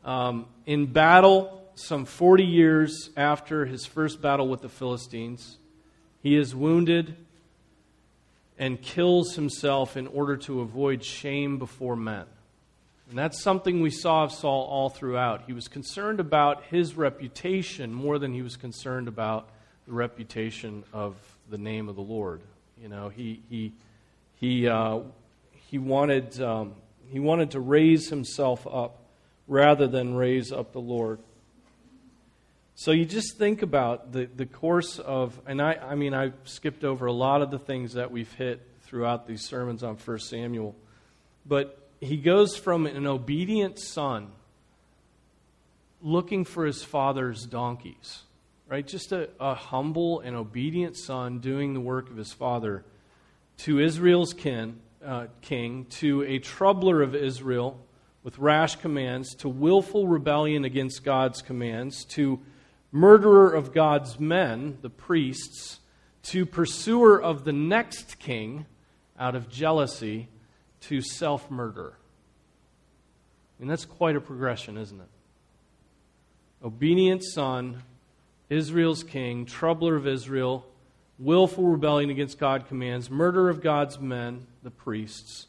Um, 0.04 0.48
in 0.66 0.88
battle, 0.88 1.64
some 1.76 2.04
40 2.04 2.44
years 2.44 3.12
after 3.16 3.66
his 3.66 3.86
first 3.86 4.22
battle 4.22 4.50
with 4.50 4.62
the 4.62 4.68
Philistines, 4.68 5.58
he 6.22 6.36
is 6.36 6.54
wounded 6.54 7.16
and 8.60 8.82
kills 8.82 9.36
himself 9.36 9.96
in 9.96 10.06
order 10.08 10.36
to 10.36 10.60
avoid 10.60 11.02
shame 11.02 11.60
before 11.60 11.96
men. 11.96 12.26
And 13.10 13.18
that's 13.18 13.42
something 13.42 13.82
we 13.82 13.90
saw 13.90 14.24
of 14.24 14.32
Saul 14.32 14.66
all 14.66 14.90
throughout. 14.90 15.44
He 15.46 15.54
was 15.54 15.68
concerned 15.68 16.20
about 16.20 16.64
his 16.66 16.96
reputation 16.96 17.94
more 17.94 18.18
than 18.18 18.34
he 18.34 18.42
was 18.42 18.56
concerned 18.56 19.08
about 19.08 19.50
the 19.86 19.94
reputation 19.94 20.84
of 20.94 21.16
the 21.50 21.58
name 21.58 21.90
of 21.90 21.96
the 21.96 22.02
Lord. 22.02 22.42
You 22.82 22.88
know, 22.88 23.10
he, 23.10 23.42
he, 23.50 23.74
he, 24.40 24.68
uh, 24.68 25.00
he, 25.70 25.78
wanted, 25.78 26.42
um, 26.42 26.74
he 27.10 27.20
wanted 27.20 27.52
to 27.52 27.60
raise 27.60 28.10
himself 28.10 28.66
up 28.66 29.00
rather 29.48 29.88
than 29.88 30.16
raise 30.16 30.52
up 30.52 30.72
the 30.72 30.82
Lord. 30.82 31.20
So 32.76 32.92
you 32.92 33.06
just 33.06 33.38
think 33.38 33.62
about 33.62 34.14
the, 34.14 34.26
the 34.26 34.46
course 34.46 34.98
of, 34.98 35.40
and 35.46 35.62
I, 35.62 35.74
I 35.74 35.96
mean, 35.96 36.14
I've 36.14 36.34
skipped 36.46 36.84
over 36.84 37.06
a 37.06 37.14
lot 37.14 37.42
of 37.42 37.52
the 37.52 37.60
things 37.60 37.94
that 37.94 38.12
we've 38.12 38.32
hit 38.34 38.66
throughout 38.82 39.28
these 39.28 39.42
sermons 39.42 39.84
on 39.84 39.96
1 39.96 40.20
Samuel. 40.20 40.76
But 41.46 41.83
he 42.04 42.18
goes 42.18 42.56
from 42.56 42.86
an 42.86 43.08
obedient 43.08 43.80
son 43.80 44.32
looking 46.02 46.44
for 46.44 46.66
his 46.66 46.84
father's 46.84 47.46
donkeys, 47.46 48.24
right? 48.68 48.86
Just 48.86 49.12
a, 49.12 49.30
a 49.40 49.56
humble 49.56 50.20
and 50.20 50.36
obedient 50.36 50.98
son 50.98 51.40
doing 51.40 51.74
the 51.74 51.80
work 51.80 52.10
of 52.10 52.18
his 52.18 52.34
father 52.34 52.84
to 53.60 53.80
Israel's 53.80 54.34
kin, 54.34 54.80
uh, 55.04 55.28
king, 55.42 55.86
to 55.86 56.24
a 56.24 56.40
troubler 56.40 57.02
of 57.02 57.16
Israel 57.16 57.80
with 58.24 58.38
rash 58.38 58.76
commands, 58.76 59.36
to 59.36 59.50
willful 59.50 60.08
rebellion 60.08 60.66
against 60.66 61.04
God's 61.04 61.42
commands, 61.42 62.06
to 62.06 62.40
murderer 62.92 63.54
of 63.54 63.74
God's 63.74 64.20
men, 64.20 64.78
the 64.82 64.90
priests, 64.90 65.80
to 66.24 66.46
pursuer 66.46 67.22
of 67.22 67.44
the 67.44 67.52
next 67.52 68.20
king 68.20 68.66
out 69.20 69.36
of 69.36 69.50
jealousy, 69.50 70.30
to 70.88 71.02
self 71.02 71.50
murder. 71.50 71.94
I 73.58 73.62
mean, 73.62 73.70
that's 73.70 73.86
quite 73.86 74.16
a 74.16 74.22
progression, 74.22 74.78
isn't 74.78 75.00
it? 75.00 75.08
Obedient 76.64 77.24
son, 77.24 77.84
Israel's 78.50 79.04
king, 79.04 79.46
troubler 79.46 79.96
of 79.96 80.08
Israel, 80.08 80.66
willful 81.20 81.66
rebellion 81.66 82.10
against 82.10 82.40
God's 82.40 82.68
commands, 82.68 83.10
murder 83.10 83.50
of 83.50 83.62
God's 83.62 84.00
men, 84.00 84.48
the 84.64 84.72
priests, 84.72 85.48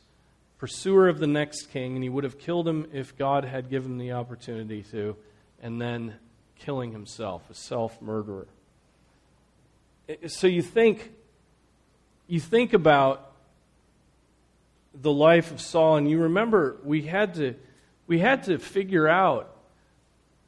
pursuer 0.58 1.08
of 1.08 1.18
the 1.18 1.26
next 1.26 1.70
king, 1.70 1.94
and 1.94 2.02
he 2.02 2.08
would 2.08 2.24
have 2.24 2.38
killed 2.38 2.66
him 2.66 2.86
if 2.92 3.16
God 3.16 3.44
had 3.44 3.70
given 3.70 3.92
him 3.92 3.98
the 3.98 4.12
opportunity 4.12 4.82
to, 4.90 5.16
and 5.62 5.80
then 5.80 6.14
killing 6.58 6.92
himself, 6.92 7.42
a 7.50 7.54
self 7.54 8.00
murderer. 8.00 8.46
So 10.26 10.46
you 10.46 10.62
think, 10.62 11.12
you 12.26 12.40
think 12.40 12.72
about 12.72 13.33
the 14.94 15.12
life 15.12 15.50
of 15.50 15.60
Saul, 15.60 15.96
and 15.96 16.08
you 16.08 16.20
remember 16.20 16.76
we 16.84 17.02
had 17.02 17.34
to, 17.34 17.54
we 18.06 18.18
had 18.18 18.44
to 18.44 18.58
figure 18.58 19.08
out 19.08 19.54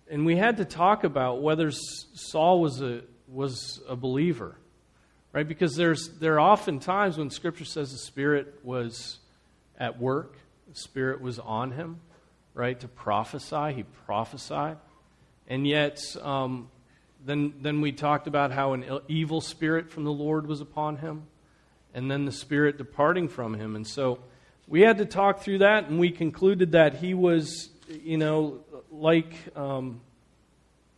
and 0.09 0.25
we 0.25 0.37
had 0.37 0.59
to 0.59 0.65
talk 0.65 1.05
about 1.05 1.43
whether 1.43 1.71
Saul 1.71 2.61
was 2.61 2.81
a, 2.81 3.03
was 3.27 3.81
a 3.89 3.97
believer, 3.97 4.57
right? 5.33 5.47
Because 5.47 5.75
there's, 5.75 6.09
there 6.21 6.35
are 6.35 6.41
often 6.41 6.79
times 6.79 7.19
when 7.19 7.31
Scripture 7.31 7.65
says 7.65 7.91
the 7.91 7.99
Spirit 7.99 8.61
was 8.63 9.19
at 9.79 10.01
work, 10.01 10.37
the 10.69 10.79
Spirit 10.79 11.21
was 11.21 11.39
on 11.39 11.73
him, 11.73 12.01
right, 12.55 12.79
to 12.81 12.89
prophesy. 12.89 13.73
He 13.75 13.83
prophesied. 14.07 14.79
And 15.49 15.67
yet, 15.67 16.01
um, 16.23 16.71
then, 17.25 17.55
then 17.61 17.81
we 17.81 17.91
talked 17.91 18.29
about 18.29 18.53
how 18.53 18.75
an 18.75 18.85
evil 19.09 19.41
spirit 19.41 19.91
from 19.91 20.05
the 20.05 20.13
Lord 20.13 20.47
was 20.47 20.61
upon 20.61 20.99
him, 20.99 21.25
and 21.95 22.11
then 22.11 22.25
the 22.25 22.33
Spirit 22.33 22.79
departing 22.79 23.29
from 23.29 23.55
him. 23.55 23.75
And 23.75 23.87
so, 23.87 24.21
we 24.69 24.81
had 24.81 24.99
to 24.99 25.05
talk 25.05 25.41
through 25.41 25.59
that, 25.59 25.89
and 25.89 25.99
we 25.99 26.11
concluded 26.11 26.73
that 26.73 26.95
he 26.95 27.15
was, 27.15 27.69
you 27.89 28.19
know, 28.19 28.61
like, 28.91 29.33
um, 29.57 30.01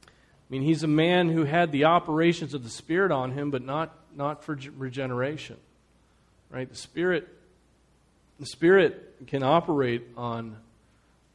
I 0.07 0.11
mean, 0.49 0.63
he's 0.63 0.83
a 0.83 0.89
man 0.89 1.29
who 1.29 1.45
had 1.45 1.73
the 1.73 1.85
operations 1.85 2.55
of 2.55 2.65
the 2.65 2.71
Spirit 2.71 3.13
on 3.13 3.33
him, 3.33 3.51
but 3.51 3.63
not, 3.63 3.95
not 4.17 4.43
for 4.43 4.59
regeneration, 4.77 5.57
right? 6.51 6.69
The 6.69 6.77
Spirit, 6.77 7.29
the 8.41 8.47
Spirit 8.47 9.27
can 9.27 9.43
operate 9.43 10.03
on 10.17 10.57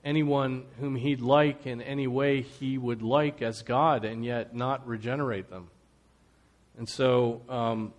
anyone 0.03 0.65
whom 0.79 0.95
he'd 0.95 1.21
like 1.21 1.67
in 1.67 1.81
any 1.81 2.07
way 2.07 2.41
he 2.41 2.77
would 2.77 3.03
like 3.03 3.41
as 3.41 3.61
God, 3.61 4.05
and 4.05 4.25
yet 4.25 4.55
not 4.55 4.87
regenerate 4.87 5.49
them. 5.49 5.67
And 6.77 6.89
so, 6.89 7.41
um, 7.47 7.93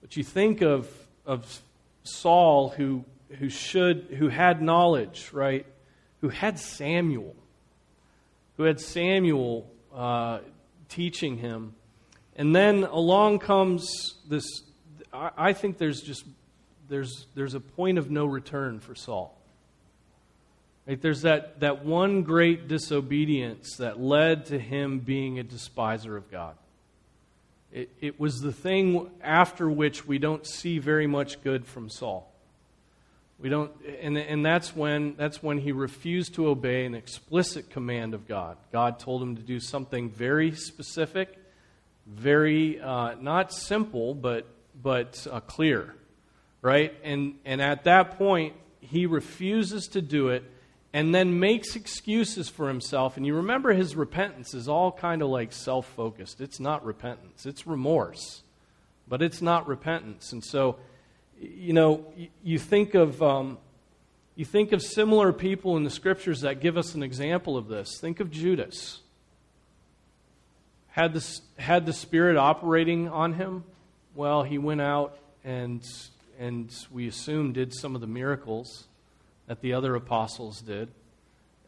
but 0.00 0.16
you 0.16 0.24
think 0.24 0.62
of 0.62 0.88
of 1.24 1.60
Saul, 2.04 2.70
who 2.70 3.04
who 3.38 3.48
should 3.48 4.16
who 4.18 4.28
had 4.28 4.62
knowledge, 4.62 5.30
right? 5.32 5.66
Who 6.20 6.28
had 6.28 6.58
Samuel, 6.58 7.34
who 8.56 8.64
had 8.64 8.80
Samuel 8.80 9.70
uh, 9.94 10.40
teaching 10.88 11.38
him, 11.38 11.74
and 12.36 12.54
then 12.54 12.84
along 12.84 13.40
comes 13.40 14.14
this. 14.28 14.44
I, 15.12 15.30
I 15.36 15.52
think 15.52 15.78
there's 15.78 16.00
just 16.00 16.24
there's 16.88 17.26
there's 17.34 17.54
a 17.54 17.60
point 17.60 17.98
of 17.98 18.10
no 18.10 18.26
return 18.26 18.80
for 18.80 18.94
Saul. 18.94 19.36
Right? 20.86 21.00
There's 21.00 21.22
that, 21.22 21.60
that 21.60 21.84
one 21.84 22.22
great 22.22 22.68
disobedience 22.68 23.76
that 23.78 24.00
led 24.00 24.46
to 24.46 24.58
him 24.58 25.00
being 25.00 25.38
a 25.38 25.42
despiser 25.42 26.16
of 26.16 26.30
God. 26.30 26.54
It, 27.72 27.90
it 28.00 28.20
was 28.20 28.40
the 28.40 28.52
thing 28.52 29.10
after 29.20 29.68
which 29.68 30.06
we 30.06 30.18
don't 30.18 30.46
see 30.46 30.78
very 30.78 31.08
much 31.08 31.42
good 31.42 31.66
from 31.66 31.90
Saul. 31.90 32.32
We 33.38 33.50
don't, 33.50 33.70
and, 34.00 34.16
and 34.16 34.44
that's, 34.44 34.74
when, 34.74 35.14
that's 35.16 35.42
when 35.42 35.58
he 35.58 35.72
refused 35.72 36.34
to 36.36 36.48
obey 36.48 36.86
an 36.86 36.94
explicit 36.94 37.68
command 37.68 38.14
of 38.14 38.26
God. 38.26 38.56
God 38.72 38.98
told 38.98 39.22
him 39.22 39.36
to 39.36 39.42
do 39.42 39.60
something 39.60 40.08
very 40.08 40.52
specific, 40.52 41.36
very, 42.06 42.80
uh, 42.80 43.14
not 43.20 43.52
simple, 43.52 44.14
but, 44.14 44.46
but 44.82 45.26
uh, 45.30 45.40
clear, 45.40 45.94
right? 46.62 46.94
And, 47.04 47.34
and 47.44 47.60
at 47.60 47.84
that 47.84 48.16
point, 48.16 48.54
he 48.80 49.04
refuses 49.04 49.88
to 49.88 50.00
do 50.00 50.28
it 50.28 50.44
and 50.96 51.14
then 51.14 51.38
makes 51.38 51.76
excuses 51.76 52.48
for 52.48 52.68
himself. 52.68 53.18
And 53.18 53.26
you 53.26 53.34
remember 53.34 53.74
his 53.74 53.94
repentance 53.94 54.54
is 54.54 54.66
all 54.66 54.90
kind 54.90 55.20
of 55.20 55.28
like 55.28 55.52
self 55.52 55.86
focused. 55.88 56.40
It's 56.40 56.58
not 56.58 56.86
repentance, 56.86 57.44
it's 57.44 57.66
remorse, 57.66 58.42
but 59.06 59.20
it's 59.20 59.42
not 59.42 59.68
repentance. 59.68 60.32
And 60.32 60.42
so, 60.42 60.76
you 61.40 61.72
know, 61.72 62.06
you 62.42 62.58
think 62.58 62.94
of. 62.94 63.22
Um, 63.22 63.58
you 64.36 64.44
think 64.44 64.72
of 64.72 64.82
similar 64.82 65.32
people 65.32 65.78
in 65.78 65.84
the 65.84 65.90
scriptures 65.90 66.42
that 66.42 66.60
give 66.60 66.76
us 66.76 66.94
an 66.94 67.02
example 67.02 67.56
of 67.56 67.68
this. 67.68 67.98
Think 67.98 68.20
of 68.20 68.30
Judas. 68.30 69.00
Had 70.88 71.14
the, 71.14 71.40
had 71.58 71.86
the 71.86 71.94
Spirit 71.94 72.36
operating 72.36 73.08
on 73.08 73.32
him? 73.32 73.64
Well, 74.14 74.42
he 74.42 74.58
went 74.58 74.82
out 74.82 75.16
and, 75.42 75.82
and 76.38 76.70
we 76.92 77.08
assume 77.08 77.54
did 77.54 77.72
some 77.74 77.94
of 77.94 78.02
the 78.02 78.06
miracles 78.06 78.84
that 79.46 79.62
the 79.62 79.72
other 79.72 79.94
apostles 79.94 80.60
did. 80.60 80.90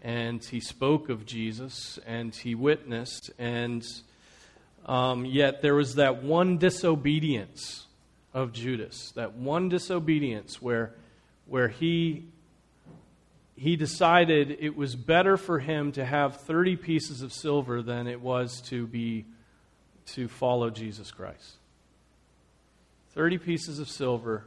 And 0.03 0.45
he 0.45 0.61
spoke 0.61 1.09
of 1.09 1.25
Jesus 1.25 1.99
and 2.07 2.35
he 2.35 2.55
witnessed. 2.55 3.31
And 3.39 3.83
um, 4.85 5.25
yet 5.25 5.63
there 5.63 5.75
was 5.75 5.95
that 5.95 6.23
one 6.23 6.59
disobedience 6.59 7.87
of 8.35 8.53
Judas, 8.53 9.13
that 9.13 9.35
one 9.35 9.69
disobedience 9.69 10.61
where, 10.61 10.95
where 11.47 11.69
he, 11.69 12.25
he 13.57 13.77
decided 13.77 14.57
it 14.61 14.77
was 14.77 14.95
better 14.95 15.37
for 15.37 15.59
him 15.59 15.93
to 15.93 16.05
have 16.05 16.41
30 16.43 16.77
pieces 16.77 17.23
of 17.23 17.33
silver 17.33 17.83
than 17.83 18.07
it 18.07 18.21
was 18.21 18.61
to 18.63 18.87
be 18.87 19.25
to 20.07 20.29
follow 20.29 20.71
Jesus 20.71 21.11
Christ. 21.11 21.57
30 23.11 23.39
pieces 23.39 23.79
of 23.79 23.89
silver, 23.89 24.45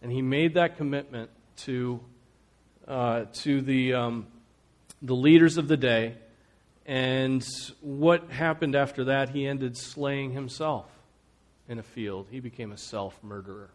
and 0.00 0.12
he 0.12 0.22
made 0.22 0.54
that 0.54 0.76
commitment 0.76 1.30
to, 1.56 2.00
uh, 2.86 3.24
to 3.32 3.60
the, 3.62 3.94
um, 3.94 4.26
the 5.00 5.14
leaders 5.14 5.56
of 5.56 5.68
the 5.68 5.76
day. 5.76 6.14
And 6.84 7.44
what 7.80 8.30
happened 8.30 8.74
after 8.74 9.04
that? 9.04 9.30
He 9.30 9.46
ended 9.46 9.76
slaying 9.76 10.32
himself 10.32 10.86
in 11.72 11.78
a 11.78 11.82
field. 11.82 12.28
He 12.30 12.38
became 12.38 12.70
a 12.70 12.76
self 12.76 13.18
murderer. 13.22 13.70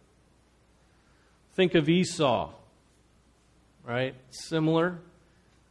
Think 1.55 1.75
of 1.75 1.89
Esau, 1.89 2.51
right? 3.83 4.15
Similar. 4.29 4.99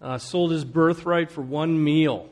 Uh, 0.03 0.19
sold 0.19 0.51
his 0.51 0.65
birthright 0.65 1.31
for 1.31 1.41
one 1.41 1.83
meal. 1.83 2.29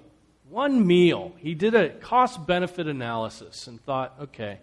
One 0.51 0.87
meal. 0.87 1.33
He 1.39 1.55
did 1.55 1.75
a 1.75 1.89
cost 1.89 2.47
benefit 2.47 2.87
analysis 2.87 3.67
and 3.67 3.83
thought, 3.83 4.15
okay, 4.21 4.59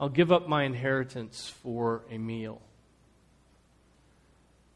I'll 0.00 0.08
give 0.08 0.32
up 0.32 0.48
my 0.48 0.62
inheritance 0.62 1.52
for 1.62 2.02
a 2.10 2.16
meal. 2.16 2.62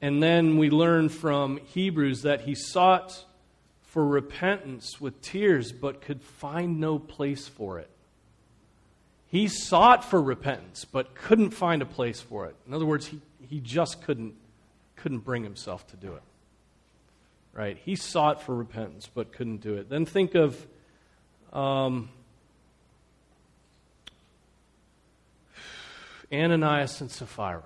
And 0.02 0.22
then 0.22 0.58
we 0.58 0.68
learn 0.68 1.08
from 1.08 1.58
Hebrews 1.58 2.22
that 2.22 2.42
he 2.42 2.54
sought 2.54 3.24
for 3.82 4.06
repentance 4.06 5.00
with 5.00 5.20
tears, 5.22 5.72
but 5.72 6.00
could 6.00 6.22
find 6.22 6.80
no 6.80 6.98
place 6.98 7.48
for 7.48 7.78
it. 7.78 7.90
He 9.30 9.46
sought 9.46 10.04
for 10.04 10.20
repentance, 10.20 10.84
but 10.84 11.14
couldn't 11.14 11.50
find 11.50 11.82
a 11.82 11.86
place 11.86 12.20
for 12.20 12.46
it. 12.46 12.56
In 12.66 12.74
other 12.74 12.84
words, 12.84 13.06
he, 13.06 13.20
he 13.48 13.60
just 13.60 14.02
couldn't, 14.02 14.34
couldn't 14.96 15.20
bring 15.20 15.44
himself 15.44 15.86
to 15.88 15.96
do 15.96 16.14
it. 16.14 16.22
Right? 17.52 17.78
He 17.84 17.94
sought 17.94 18.42
for 18.42 18.54
repentance, 18.54 19.08
but 19.12 19.32
couldn't 19.32 19.58
do 19.58 19.74
it. 19.74 19.88
Then 19.88 20.04
think 20.04 20.34
of 20.34 20.66
um, 21.52 22.08
Ananias 26.32 27.00
and 27.00 27.10
Sapphira. 27.10 27.62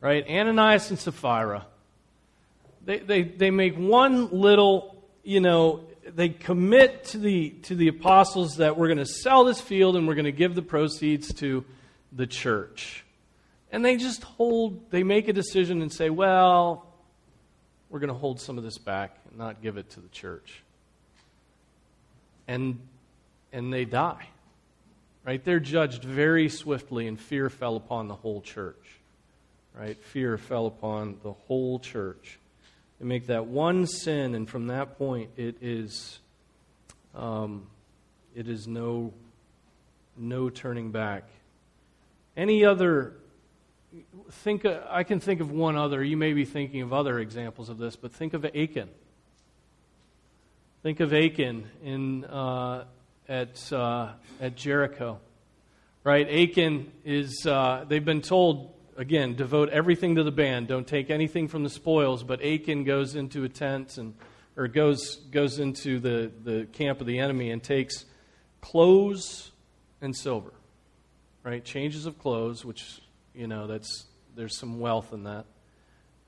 Right? 0.00 0.26
Ananias 0.26 0.88
and 0.88 0.98
Sapphira. 0.98 1.66
They, 2.86 3.00
they, 3.00 3.22
they 3.22 3.50
make 3.50 3.76
one 3.76 4.30
little, 4.30 4.96
you 5.24 5.40
know, 5.40 5.84
they 6.16 6.30
commit 6.30 7.04
to 7.04 7.18
the, 7.18 7.50
to 7.64 7.74
the 7.74 7.88
apostles 7.88 8.56
that 8.56 8.78
we're 8.78 8.88
going 8.88 8.96
to 8.98 9.04
sell 9.04 9.44
this 9.44 9.60
field 9.60 9.96
and 9.96 10.08
we're 10.08 10.14
going 10.14 10.24
to 10.24 10.32
give 10.32 10.54
the 10.54 10.62
proceeds 10.62 11.32
to 11.34 11.62
the 12.10 12.26
church. 12.26 13.04
And 13.70 13.84
they 13.84 13.98
just 13.98 14.22
hold, 14.22 14.90
they 14.90 15.02
make 15.02 15.28
a 15.28 15.34
decision 15.34 15.82
and 15.82 15.92
say, 15.92 16.08
well, 16.08 16.86
we're 17.90 17.98
going 17.98 18.08
to 18.08 18.18
hold 18.18 18.40
some 18.40 18.56
of 18.56 18.64
this 18.64 18.78
back 18.78 19.18
and 19.28 19.36
not 19.36 19.60
give 19.60 19.76
it 19.76 19.90
to 19.90 20.00
the 20.00 20.08
church. 20.08 20.62
And, 22.48 22.80
and 23.52 23.70
they 23.70 23.84
die. 23.84 24.26
Right? 25.22 25.44
They're 25.44 25.60
judged 25.60 26.02
very 26.02 26.48
swiftly, 26.48 27.08
and 27.08 27.20
fear 27.20 27.50
fell 27.50 27.76
upon 27.76 28.08
the 28.08 28.14
whole 28.14 28.40
church. 28.40 29.00
Right? 29.78 30.02
Fear 30.02 30.38
fell 30.38 30.66
upon 30.66 31.18
the 31.22 31.32
whole 31.32 31.78
church. 31.78 32.38
Make 32.98 33.26
that 33.26 33.46
one 33.46 33.86
sin, 33.86 34.34
and 34.34 34.48
from 34.48 34.68
that 34.68 34.96
point, 34.96 35.30
it 35.36 35.56
is, 35.60 36.18
um, 37.14 37.66
it 38.34 38.48
is 38.48 38.66
no, 38.66 39.12
no 40.16 40.48
turning 40.48 40.90
back. 40.90 41.24
Any 42.36 42.64
other 42.64 43.14
think 44.30 44.66
I 44.66 45.02
can 45.04 45.20
think 45.20 45.40
of 45.40 45.50
one 45.50 45.76
other. 45.76 46.02
You 46.02 46.16
may 46.16 46.32
be 46.32 46.44
thinking 46.44 46.82
of 46.82 46.92
other 46.92 47.18
examples 47.18 47.68
of 47.68 47.78
this, 47.78 47.96
but 47.96 48.12
think 48.12 48.34
of 48.34 48.44
Achan. 48.44 48.88
Think 50.82 51.00
of 51.00 51.12
Achan 51.12 51.66
in 51.82 52.24
uh, 52.24 52.84
at, 53.28 53.72
uh, 53.72 54.12
at 54.40 54.56
Jericho. 54.56 55.18
Right? 56.04 56.28
Achan 56.28 56.92
is, 57.04 57.46
uh, 57.46 57.84
they've 57.88 58.04
been 58.04 58.22
told, 58.22 58.72
again, 58.96 59.34
devote 59.34 59.68
everything 59.70 60.16
to 60.16 60.22
the 60.22 60.32
band. 60.32 60.68
Don't 60.68 60.86
take 60.86 61.10
anything 61.10 61.48
from 61.48 61.62
the 61.62 61.70
spoils. 61.70 62.22
But 62.22 62.44
Achan 62.44 62.84
goes 62.84 63.14
into 63.14 63.44
a 63.44 63.48
tent 63.48 63.98
and, 63.98 64.14
or 64.56 64.68
goes, 64.68 65.16
goes 65.30 65.58
into 65.58 66.00
the, 66.00 66.30
the 66.42 66.66
camp 66.72 67.00
of 67.00 67.06
the 67.06 67.18
enemy 67.18 67.50
and 67.50 67.62
takes 67.62 68.04
clothes 68.60 69.50
and 70.00 70.16
silver. 70.16 70.52
Right? 71.42 71.64
Changes 71.64 72.06
of 72.06 72.18
clothes, 72.18 72.64
which, 72.64 73.00
you 73.34 73.46
know, 73.46 73.66
that's, 73.66 74.06
there's 74.34 74.58
some 74.58 74.80
wealth 74.80 75.12
in 75.12 75.24
that. 75.24 75.46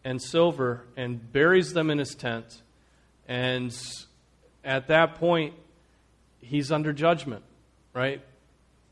And 0.05 0.23
silver, 0.23 0.85
and 0.97 1.33
buries 1.33 1.73
them 1.73 1.91
in 1.91 1.99
his 1.99 2.15
tent. 2.15 2.63
And 3.27 3.77
at 4.65 4.87
that 4.89 5.17
point, 5.17 5.55
he's 6.41 6.71
under 6.71 6.93
judgment, 6.93 7.43
right? 7.93 8.23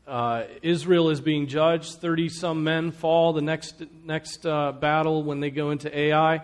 Uh, 0.07 0.45
Israel 0.61 1.09
is 1.09 1.19
being 1.19 1.47
judged. 1.47 1.95
30 1.95 2.29
some 2.29 2.63
men 2.63 2.91
fall 2.91 3.33
the 3.33 3.41
next, 3.41 3.83
next 4.05 4.45
uh, 4.45 4.71
battle 4.71 5.23
when 5.23 5.41
they 5.41 5.49
go 5.49 5.71
into 5.71 5.95
Ai. 5.95 6.41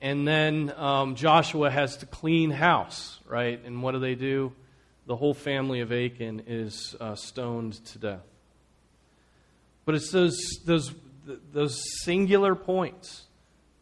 And 0.00 0.26
then 0.26 0.72
um, 0.76 1.16
Joshua 1.16 1.70
has 1.70 1.96
to 1.98 2.06
clean 2.06 2.50
house, 2.50 3.18
right? 3.26 3.60
And 3.64 3.82
what 3.82 3.92
do 3.92 3.98
they 3.98 4.14
do? 4.14 4.52
The 5.06 5.16
whole 5.16 5.34
family 5.34 5.80
of 5.80 5.92
Achan 5.92 6.44
is 6.46 6.94
uh, 7.00 7.16
stoned 7.16 7.84
to 7.86 7.98
death. 7.98 8.26
But 9.84 9.96
it's 9.96 10.12
those, 10.12 10.38
those, 10.64 10.94
those 11.52 11.82
singular 12.04 12.54
points, 12.54 13.24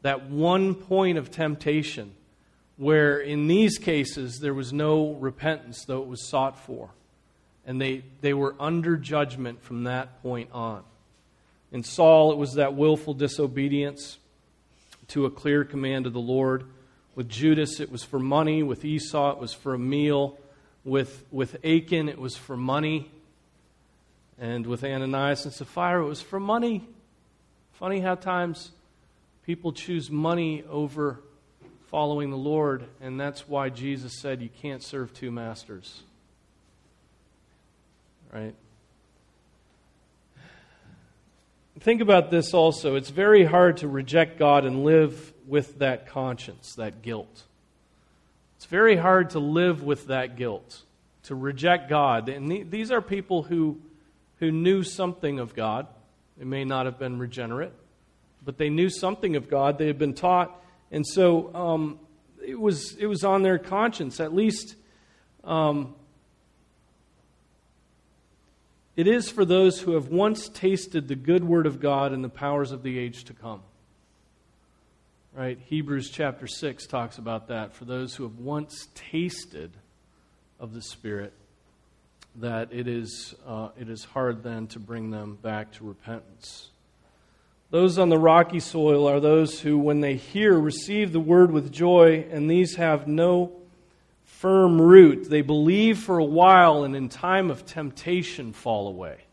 that 0.00 0.30
one 0.30 0.74
point 0.74 1.18
of 1.18 1.30
temptation 1.30 2.14
where 2.78 3.18
in 3.18 3.48
these 3.48 3.76
cases 3.76 4.38
there 4.40 4.54
was 4.54 4.72
no 4.72 5.12
repentance, 5.14 5.84
though 5.84 6.00
it 6.00 6.08
was 6.08 6.26
sought 6.28 6.58
for. 6.58 6.90
And 7.68 7.78
they, 7.78 8.02
they 8.22 8.33
were 8.33 8.54
under 8.59 8.96
judgment 8.96 9.62
from 9.62 9.85
that 9.85 10.22
point 10.22 10.48
on. 10.52 10.83
In 11.70 11.85
Saul, 11.85 12.33
it 12.33 12.38
was 12.38 12.54
that 12.54 12.74
willful 12.74 13.12
disobedience 13.12 14.16
to 15.09 15.26
a 15.26 15.31
clear 15.31 15.64
command 15.64 16.07
of 16.07 16.14
the 16.14 16.18
Lord. 16.18 16.64
With 17.14 17.28
Judas, 17.28 17.78
it 17.78 17.92
was 17.92 18.02
for 18.02 18.18
money. 18.18 18.62
With 18.62 18.87
Esau, 18.87 19.33
it 19.33 19.38
was 19.38 19.52
for 19.52 19.74
a 19.74 19.78
meal. 19.78 20.38
With, 20.83 21.26
with 21.31 21.57
Achan, 21.62 22.09
it 22.09 22.18
was 22.18 22.38
for 22.38 22.57
money. 22.57 23.11
And 24.38 24.66
with 24.66 24.83
Ananias 24.83 25.44
and 25.44 25.52
Sapphira, 25.52 26.07
it 26.07 26.09
was 26.09 26.22
for 26.22 26.40
money. 26.40 26.88
Funny 27.74 28.00
how 28.00 28.14
times 28.14 28.70
people 29.44 29.72
choose 29.72 30.11
money 30.11 30.64
over 30.70 31.20
following 31.88 32.31
the 32.31 32.37
Lord, 32.37 32.85
and 33.02 33.20
that's 33.20 33.46
why 33.46 33.68
Jesus 33.68 34.18
said 34.18 34.40
you 34.40 34.48
can't 34.48 34.83
serve 34.83 35.12
two 35.12 35.31
masters. 35.31 36.02
Right? 38.32 38.54
Think 41.80 42.00
about 42.00 42.30
this 42.30 42.54
also. 42.54 42.96
It's 42.96 43.10
very 43.10 43.44
hard 43.44 43.78
to 43.78 43.88
reject 43.88 44.38
God 44.38 44.64
and 44.64 44.84
live 44.84 45.32
with 45.46 45.78
that 45.78 46.08
conscience, 46.08 46.74
that 46.74 47.02
guilt. 47.02 47.44
It's 48.56 48.66
very 48.66 48.96
hard 48.96 49.30
to 49.30 49.38
live 49.38 49.82
with 49.82 50.08
that 50.08 50.36
guilt, 50.36 50.82
to 51.24 51.34
reject 51.34 51.88
God. 51.88 52.28
And 52.28 52.70
these 52.70 52.90
are 52.90 53.00
people 53.00 53.44
who, 53.44 53.80
who 54.40 54.50
knew 54.50 54.82
something 54.82 55.38
of 55.38 55.54
God. 55.54 55.86
They 56.36 56.44
may 56.44 56.64
not 56.64 56.86
have 56.86 56.98
been 56.98 57.18
regenerate, 57.18 57.72
but 58.44 58.58
they 58.58 58.68
knew 58.68 58.90
something 58.90 59.36
of 59.36 59.48
God. 59.48 59.78
They 59.78 59.86
had 59.86 59.98
been 59.98 60.14
taught 60.14 60.58
and 60.90 61.06
so 61.06 61.54
um, 61.54 61.98
it, 62.44 62.58
was, 62.58 62.96
it 62.96 63.06
was 63.06 63.24
on 63.24 63.42
their 63.42 63.58
conscience, 63.58 64.20
at 64.20 64.34
least. 64.34 64.74
Um, 65.44 65.94
it 68.98 69.06
is 69.06 69.30
for 69.30 69.44
those 69.44 69.78
who 69.78 69.92
have 69.92 70.08
once 70.08 70.48
tasted 70.48 71.06
the 71.06 71.14
good 71.14 71.44
word 71.44 71.66
of 71.66 71.78
God 71.78 72.12
and 72.12 72.24
the 72.24 72.28
powers 72.28 72.72
of 72.72 72.82
the 72.82 72.98
age 72.98 73.22
to 73.26 73.32
come. 73.32 73.62
Right? 75.32 75.56
Hebrews 75.66 76.11
chapter 76.11 76.48
6 76.48 76.84
talks 76.88 77.16
about 77.16 77.46
that. 77.46 77.74
For 77.74 77.84
those 77.84 78.16
who 78.16 78.24
have 78.24 78.40
once 78.40 78.88
tasted 78.96 79.70
of 80.58 80.74
the 80.74 80.82
Spirit, 80.82 81.32
that 82.40 82.72
it 82.72 82.88
is, 82.88 83.37
uh, 83.46 83.68
it 83.78 83.88
is 83.88 84.02
hard 84.02 84.42
then 84.42 84.66
to 84.66 84.80
bring 84.80 85.12
them 85.12 85.38
back 85.40 85.70
to 85.74 85.84
repentance. 85.84 86.70
Those 87.70 87.98
on 87.98 88.08
the 88.08 88.18
rocky 88.18 88.58
soil 88.58 89.06
are 89.06 89.20
those 89.20 89.61
who, 89.61 89.78
when 89.78 90.00
they 90.00 90.16
hear, 90.16 90.58
receive 90.58 91.12
the 91.12 91.20
word 91.20 91.52
with 91.52 91.70
joy, 91.70 92.26
and 92.32 92.50
these 92.50 92.74
have 92.74 93.06
no 93.06 93.57
firm 94.28 94.80
root. 94.80 95.28
They 95.28 95.42
believe 95.42 95.98
for 95.98 96.18
a 96.18 96.24
while, 96.24 96.84
and 96.84 96.94
in 96.94 97.08
time 97.08 97.50
of 97.50 97.66
temptation 97.66 98.52
fall 98.52 98.86
away. 98.86 99.24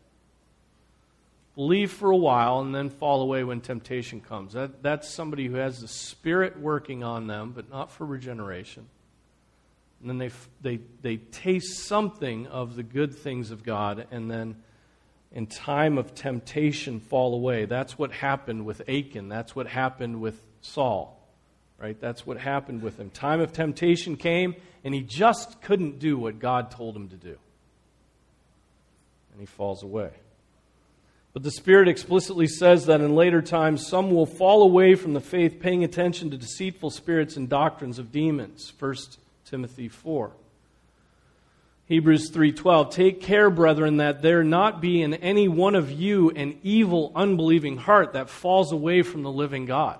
Believe 1.54 1.92
for 1.92 2.10
a 2.10 2.16
while, 2.16 2.60
and 2.60 2.74
then 2.74 2.90
fall 2.90 3.22
away 3.22 3.44
when 3.44 3.60
temptation 3.60 4.20
comes. 4.20 4.54
That, 4.54 4.82
that's 4.82 5.08
somebody 5.08 5.46
who 5.46 5.54
has 5.54 5.80
the 5.80 5.88
Spirit 5.88 6.58
working 6.58 7.04
on 7.04 7.28
them, 7.28 7.52
but 7.54 7.70
not 7.70 7.92
for 7.92 8.04
regeneration. 8.04 8.86
And 10.00 10.10
then 10.10 10.18
they, 10.18 10.30
they, 10.60 10.80
they 11.02 11.16
taste 11.16 11.86
something 11.86 12.46
of 12.48 12.76
the 12.76 12.82
good 12.82 13.14
things 13.14 13.50
of 13.50 13.62
God, 13.62 14.06
and 14.10 14.30
then 14.30 14.56
in 15.32 15.46
time 15.46 15.98
of 15.98 16.14
temptation 16.14 17.00
fall 17.00 17.34
away. 17.34 17.64
That's 17.64 17.98
what 17.98 18.12
happened 18.12 18.66
with 18.66 18.82
Achan. 18.88 19.28
That's 19.28 19.54
what 19.54 19.66
happened 19.66 20.20
with 20.20 20.40
Saul. 20.62 21.15
Right? 21.78 22.00
That's 22.00 22.26
what 22.26 22.38
happened 22.38 22.82
with 22.82 22.98
him. 22.98 23.10
Time 23.10 23.40
of 23.40 23.52
temptation 23.52 24.16
came, 24.16 24.54
and 24.82 24.94
he 24.94 25.02
just 25.02 25.60
couldn't 25.60 25.98
do 25.98 26.16
what 26.16 26.38
God 26.38 26.70
told 26.70 26.96
him 26.96 27.08
to 27.08 27.16
do. 27.16 27.36
and 29.32 29.40
he 29.40 29.46
falls 29.46 29.82
away. 29.82 30.10
But 31.34 31.42
the 31.42 31.50
Spirit 31.50 31.88
explicitly 31.88 32.46
says 32.46 32.86
that 32.86 33.02
in 33.02 33.14
later 33.14 33.42
times 33.42 33.86
some 33.86 34.10
will 34.10 34.24
fall 34.24 34.62
away 34.62 34.94
from 34.94 35.12
the 35.12 35.20
faith, 35.20 35.60
paying 35.60 35.84
attention 35.84 36.30
to 36.30 36.38
deceitful 36.38 36.88
spirits 36.88 37.36
and 37.36 37.46
doctrines 37.46 37.98
of 37.98 38.10
demons. 38.10 38.72
1 38.78 38.94
Timothy 39.44 39.88
4. 39.88 40.32
Hebrews 41.88 42.30
3:12 42.30 42.90
Take 42.90 43.20
care 43.20 43.50
brethren 43.50 43.98
that 43.98 44.22
there 44.22 44.42
not 44.42 44.80
be 44.80 45.02
in 45.02 45.12
any 45.12 45.46
one 45.46 45.74
of 45.74 45.90
you 45.90 46.30
an 46.30 46.58
evil 46.62 47.12
unbelieving 47.14 47.76
heart 47.76 48.14
that 48.14 48.30
falls 48.30 48.72
away 48.72 49.02
from 49.02 49.22
the 49.22 49.30
living 49.30 49.66
God. 49.66 49.98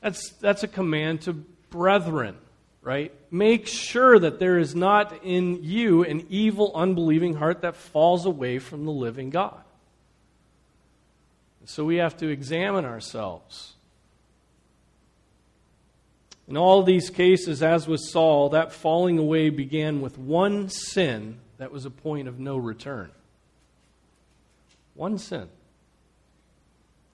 That's 0.00 0.30
that's 0.30 0.62
a 0.62 0.68
command 0.68 1.22
to 1.22 1.32
brethren, 1.70 2.36
right? 2.82 3.12
Make 3.30 3.66
sure 3.66 4.18
that 4.18 4.38
there 4.38 4.58
is 4.58 4.74
not 4.74 5.24
in 5.24 5.62
you 5.62 6.04
an 6.04 6.26
evil 6.30 6.72
unbelieving 6.74 7.34
heart 7.34 7.62
that 7.62 7.76
falls 7.76 8.26
away 8.26 8.58
from 8.58 8.84
the 8.84 8.92
living 8.92 9.30
God. 9.30 9.60
So 11.66 11.84
we 11.84 11.96
have 11.96 12.16
to 12.16 12.28
examine 12.28 12.84
ourselves. 12.84 13.74
In 16.48 16.56
all 16.56 16.82
these 16.82 17.10
cases, 17.10 17.62
as 17.62 17.86
with 17.86 18.00
Saul, 18.00 18.48
that 18.48 18.72
falling 18.72 19.18
away 19.18 19.50
began 19.50 20.00
with 20.00 20.18
one 20.18 20.68
sin 20.68 21.38
that 21.58 21.70
was 21.70 21.84
a 21.84 21.90
point 21.90 22.26
of 22.26 22.40
no 22.40 22.56
return. 22.56 23.12
One 24.94 25.16
sin. 25.18 25.48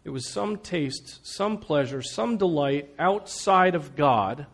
It 0.06 0.10
was 0.10 0.28
some 0.28 0.58
taste, 0.58 1.26
some 1.26 1.58
pleasure, 1.58 2.00
some 2.00 2.36
delight 2.36 2.88
outside 2.96 3.74
of 3.74 3.96
God, 3.96 4.46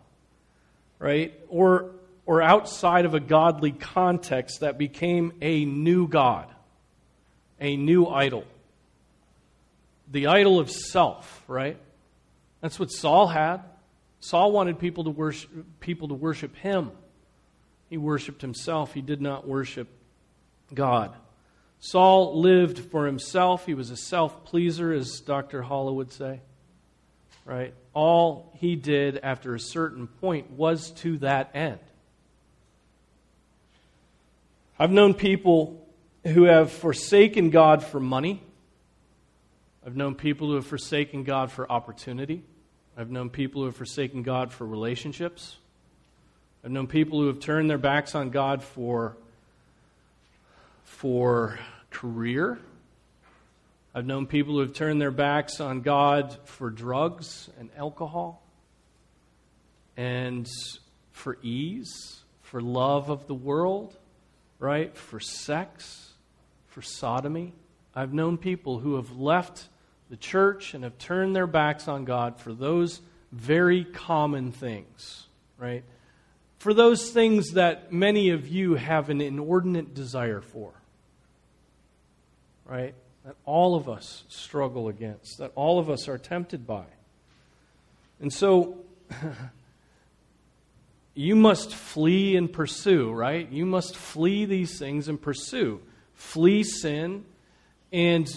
right? 0.99 1.39
Or, 1.49 1.91
or 2.25 2.41
outside 2.41 3.05
of 3.05 3.13
a 3.13 3.21
godly 3.21 3.71
context 3.71 4.61
that 4.61 4.79
became 4.79 5.35
a 5.43 5.67
new 5.67 6.09
God, 6.09 6.49
a 7.61 7.77
new 7.77 8.07
idol 8.07 8.47
the 10.13 10.27
idol 10.27 10.61
of 10.61 10.71
self, 10.71 11.43
right? 11.49 11.77
That's 12.61 12.79
what 12.79 12.91
Saul 12.91 13.27
had. 13.27 13.63
Saul 14.21 14.53
wanted 14.53 14.79
people 14.79 15.05
to 15.05 15.11
worship, 15.11 15.51
people 15.81 16.09
to 16.09 16.15
worship 16.15 16.55
him. 16.57 16.93
He 17.89 17.97
worshiped 17.97 18.43
himself. 18.43 18.93
He 18.93 19.01
did 19.01 19.21
not 19.21 19.49
worship 19.49 19.89
God. 20.73 21.15
Saul 21.85 22.41
lived 22.41 22.79
for 22.79 23.05
himself. 23.05 23.67
He 23.67 23.75
was 23.75 23.91
a 23.91 23.97
self 23.97 24.45
pleaser, 24.45 24.93
as 24.93 25.21
Dr. 25.21 25.61
Hollow 25.61 25.93
would 25.93 26.13
say. 26.13 26.41
Right? 27.45 27.75
All 27.93 28.53
he 28.57 28.77
did 28.77 29.19
after 29.23 29.55
a 29.55 29.61
certain 29.61 30.07
point 30.07 30.53
was 30.53 30.93
to 31.03 31.19
that 31.19 31.51
end. 31.55 31.81
I've 34.79 34.93
known 34.93 35.13
people 35.13 35.87
who 36.25 36.45
have 36.45 36.73
forsaken 36.73 37.51
God 37.51 37.83
for 37.85 38.01
money 38.01 38.41
I've 39.85 39.97
known 39.97 40.15
people 40.15 40.49
who 40.49 40.55
have 40.55 40.67
forsaken 40.67 41.25
God 41.25 41.51
for 41.51 41.71
opportunity. 41.71 42.45
I've 42.97 43.11
known 43.11 43.31
people 43.31 43.63
who 43.63 43.67
have 43.67 43.77
forsaken 43.77 44.23
God 44.23 44.53
for 44.53 44.65
relationships. 44.65 45.57
I've 46.65 46.71
known 46.71 46.87
people 46.87 47.21
who 47.21 47.27
have 47.27 47.41
turned 47.41 47.69
their 47.69 47.79
backs 47.79 48.15
on 48.15 48.31
God 48.31 48.63
for, 48.63 49.17
for 50.93 51.59
career. 51.91 52.59
I've 53.95 54.07
known 54.07 54.27
people 54.27 54.55
who 54.55 54.61
have 54.61 54.73
turned 54.73 55.01
their 55.01 55.11
backs 55.11 55.61
on 55.61 55.81
God 55.81 56.37
for 56.45 56.71
drugs 56.71 57.51
and 57.59 57.71
alcohol 57.77 58.43
and 59.97 60.49
for 61.11 61.39
ease, 61.43 62.23
for 62.43 62.61
love 62.61 63.11
of 63.11 63.27
the 63.27 63.35
world, 63.35 63.97
right? 64.59 64.97
For 64.97 65.19
sex, 65.19 66.13
for 66.69 66.83
sodomy. 66.83 67.53
I've 67.95 68.15
known 68.15 68.39
people 68.39 68.79
who 68.79 68.95
have 68.95 69.11
left 69.17 69.69
the 70.09 70.17
church 70.17 70.73
and 70.73 70.85
have 70.85 70.99
turned 70.99 71.35
their 71.35 71.47
backs 71.47 71.89
on 71.89 72.05
God 72.05 72.39
for 72.39 72.53
those 72.53 73.01
very 73.33 73.85
common 73.85 74.53
things, 74.53 75.27
right? 75.59 75.85
For 76.59 76.73
those 76.73 77.11
things 77.11 77.53
that 77.53 77.93
many 77.93 78.31
of 78.31 78.47
you 78.47 78.75
have 78.75 79.11
an 79.11 79.21
inordinate 79.21 79.95
desire 79.95 80.41
for, 80.41 80.73
right? 82.65 82.95
That 83.25 83.37
all 83.45 83.75
of 83.75 83.89
us 83.89 84.25
struggle 84.29 84.89
against, 84.89 85.39
that 85.39 85.53
all 85.55 85.79
of 85.79 85.91
us 85.91 86.09
are 86.09 86.19
tempted 86.19 86.67
by. 86.67 86.85
And 88.21 88.33
so, 88.33 88.79
you 91.15 91.37
must 91.37 91.75
flee 91.75 92.37
and 92.37 92.53
pursue, 92.53 93.13
right? 93.13 93.51
You 93.51 93.67
must 93.67 93.97
flee 93.97 94.45
these 94.45 94.79
things 94.79 95.09
and 95.09 95.21
pursue. 95.21 95.81
Flee 96.15 96.63
sin 96.63 97.25
and 97.93 98.29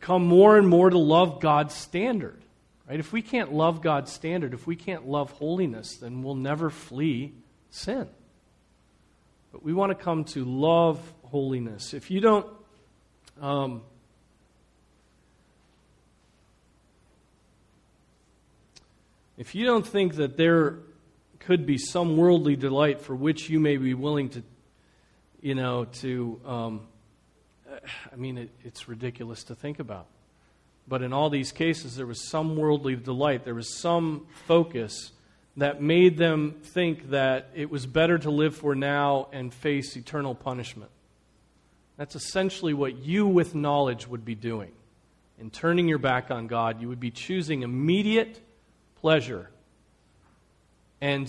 come 0.00 0.26
more 0.26 0.56
and 0.56 0.68
more 0.68 0.90
to 0.90 0.98
love 0.98 1.40
God's 1.40 1.74
standard. 1.74 2.40
Right? 2.88 3.00
If 3.00 3.12
we 3.12 3.22
can't 3.22 3.52
love 3.52 3.82
God's 3.82 4.12
standard, 4.12 4.54
if 4.54 4.66
we 4.66 4.76
can't 4.76 5.06
love 5.06 5.30
holiness, 5.32 5.96
then 5.96 6.22
we'll 6.22 6.34
never 6.34 6.70
flee 6.70 7.34
sin. 7.70 8.08
But 9.52 9.62
we 9.62 9.72
want 9.72 9.90
to 9.90 9.94
come 9.94 10.24
to 10.24 10.44
love 10.44 11.00
holiness. 11.24 11.94
If 11.94 12.10
you 12.10 12.20
don't 12.20 12.46
um, 13.40 13.82
if 19.36 19.54
you 19.54 19.64
don't 19.64 19.86
think 19.86 20.16
that 20.16 20.36
there 20.36 20.78
could 21.38 21.66
be 21.66 21.78
some 21.78 22.16
worldly 22.16 22.56
delight 22.56 23.00
for 23.00 23.14
which 23.14 23.48
you 23.48 23.60
may 23.60 23.76
be 23.76 23.94
willing 23.94 24.28
to, 24.30 24.42
you 25.40 25.54
know, 25.54 25.84
to 25.84 26.40
um, 26.44 26.88
I 28.12 28.16
mean, 28.16 28.38
it, 28.38 28.50
it's 28.64 28.88
ridiculous 28.88 29.44
to 29.44 29.54
think 29.54 29.78
about. 29.78 30.06
But 30.86 31.02
in 31.02 31.12
all 31.12 31.30
these 31.30 31.52
cases, 31.52 31.96
there 31.96 32.06
was 32.06 32.28
some 32.28 32.56
worldly 32.56 32.96
delight, 32.96 33.44
there 33.44 33.54
was 33.54 33.78
some 33.78 34.26
focus 34.46 35.12
that 35.56 35.82
made 35.82 36.16
them 36.16 36.56
think 36.62 37.10
that 37.10 37.50
it 37.54 37.70
was 37.70 37.84
better 37.84 38.16
to 38.18 38.30
live 38.30 38.56
for 38.56 38.74
now 38.74 39.28
and 39.32 39.52
face 39.52 39.96
eternal 39.96 40.34
punishment. 40.34 40.90
That's 41.98 42.14
essentially 42.14 42.72
what 42.74 42.96
you, 42.96 43.26
with 43.26 43.54
knowledge, 43.54 44.06
would 44.06 44.24
be 44.24 44.36
doing. 44.36 44.72
In 45.38 45.50
turning 45.50 45.88
your 45.88 45.98
back 45.98 46.30
on 46.30 46.46
God, 46.46 46.80
you 46.80 46.88
would 46.88 47.00
be 47.00 47.10
choosing 47.10 47.62
immediate 47.62 48.40
pleasure 49.00 49.50
and 51.00 51.28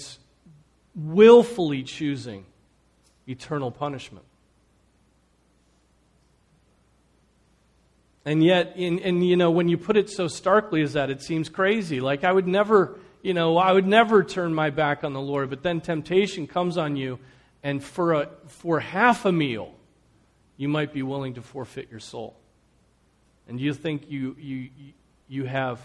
willfully 0.96 1.84
choosing 1.84 2.46
eternal 3.28 3.72
punishment. 3.72 4.26
And 8.26 8.44
yet, 8.44 8.74
in, 8.76 9.00
and 9.00 9.26
you 9.26 9.38
know, 9.38 9.50
when 9.50 9.70
you 9.70 9.78
put 9.78 9.98
it 9.98 10.10
so 10.10 10.28
starkly 10.28 10.84
as 10.84 10.94
that, 10.94 11.10
it 11.10 11.22
seems 11.24 11.50
crazy. 11.50 12.00
Like 12.00 12.24
I 12.24 12.32
would 12.32 12.48
never, 12.48 13.00
you 13.24 13.34
know, 13.34 13.58
I 13.58 13.72
would 13.72 13.88
never 13.88 14.24
turn 14.24 14.54
my 14.54 14.70
back 14.70 15.04
on 15.04 15.14
the 15.14 15.22
Lord. 15.22 15.50
But 15.50 15.64
then 15.64 15.82
temptation 15.82 16.46
comes 16.46 16.78
on 16.78 16.96
you, 16.96 17.18
and 17.64 17.84
for 17.84 18.14
a 18.14 18.30
for 18.48 18.80
half 18.80 19.26
a 19.26 19.32
meal, 19.32 19.74
you 20.60 20.68
might 20.68 20.92
be 20.92 21.02
willing 21.02 21.36
to 21.36 21.42
forfeit 21.42 21.90
your 21.90 22.02
soul. 22.02 22.36
And 23.48 23.60
you 23.62 23.74
think 23.74 24.12
you 24.12 24.36
you 24.38 24.70
you 25.30 25.46
have 25.46 25.80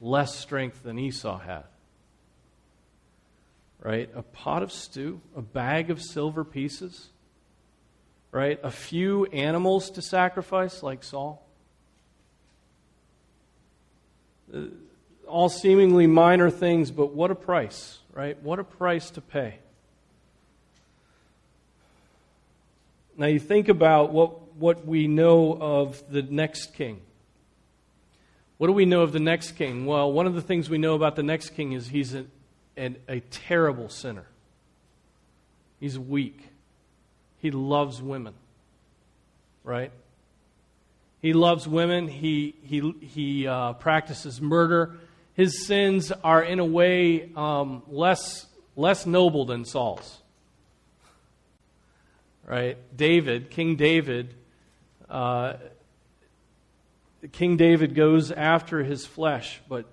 less 0.00 0.36
strength 0.36 0.84
than 0.84 0.96
Esau 0.96 1.38
had. 1.38 1.64
Right? 3.82 4.08
A 4.14 4.22
pot 4.22 4.62
of 4.62 4.70
stew, 4.70 5.20
a 5.36 5.42
bag 5.42 5.90
of 5.90 6.00
silver 6.00 6.44
pieces, 6.44 7.08
right? 8.30 8.60
A 8.62 8.70
few 8.70 9.26
animals 9.26 9.90
to 9.90 10.02
sacrifice, 10.02 10.84
like 10.84 11.02
Saul. 11.02 11.44
Uh, 14.54 14.66
all 15.26 15.48
seemingly 15.48 16.06
minor 16.06 16.48
things, 16.48 16.92
but 16.92 17.12
what 17.12 17.32
a 17.32 17.34
price, 17.34 17.98
right? 18.14 18.40
What 18.40 18.60
a 18.60 18.64
price 18.64 19.10
to 19.10 19.20
pay. 19.20 19.58
Now 23.16 23.26
you 23.26 23.38
think 23.38 23.68
about 23.68 24.12
what, 24.12 24.54
what 24.56 24.86
we 24.86 25.08
know 25.08 25.56
of 25.58 26.02
the 26.10 26.22
next 26.22 26.74
king. 26.74 27.00
What 28.58 28.66
do 28.68 28.72
we 28.72 28.86
know 28.86 29.02
of 29.02 29.12
the 29.12 29.20
next 29.20 29.52
king? 29.52 29.86
Well, 29.86 30.12
one 30.12 30.26
of 30.26 30.34
the 30.34 30.42
things 30.42 30.68
we 30.68 30.78
know 30.78 30.94
about 30.94 31.16
the 31.16 31.22
next 31.22 31.50
king 31.50 31.72
is 31.72 31.88
he's 31.88 32.14
a, 32.14 32.26
a, 32.76 32.94
a 33.08 33.20
terrible 33.20 33.88
sinner. 33.88 34.26
He's 35.80 35.98
weak. 35.98 36.40
He 37.38 37.50
loves 37.50 38.00
women, 38.00 38.34
right? 39.62 39.92
He 41.20 41.32
loves 41.32 41.68
women. 41.68 42.08
He, 42.08 42.54
he, 42.62 42.92
he 43.00 43.46
uh, 43.46 43.74
practices 43.74 44.40
murder. 44.40 44.96
His 45.34 45.66
sins 45.66 46.12
are, 46.24 46.42
in 46.42 46.60
a 46.60 46.64
way, 46.64 47.30
um, 47.36 47.82
less, 47.88 48.46
less 48.74 49.04
noble 49.04 49.44
than 49.44 49.64
Saul's. 49.64 50.22
Right? 52.48 52.78
David, 52.96 53.50
King 53.50 53.74
David, 53.74 54.32
uh, 55.10 55.54
King 57.32 57.56
David 57.56 57.96
goes 57.96 58.30
after 58.30 58.84
his 58.84 59.04
flesh, 59.04 59.60
but 59.68 59.86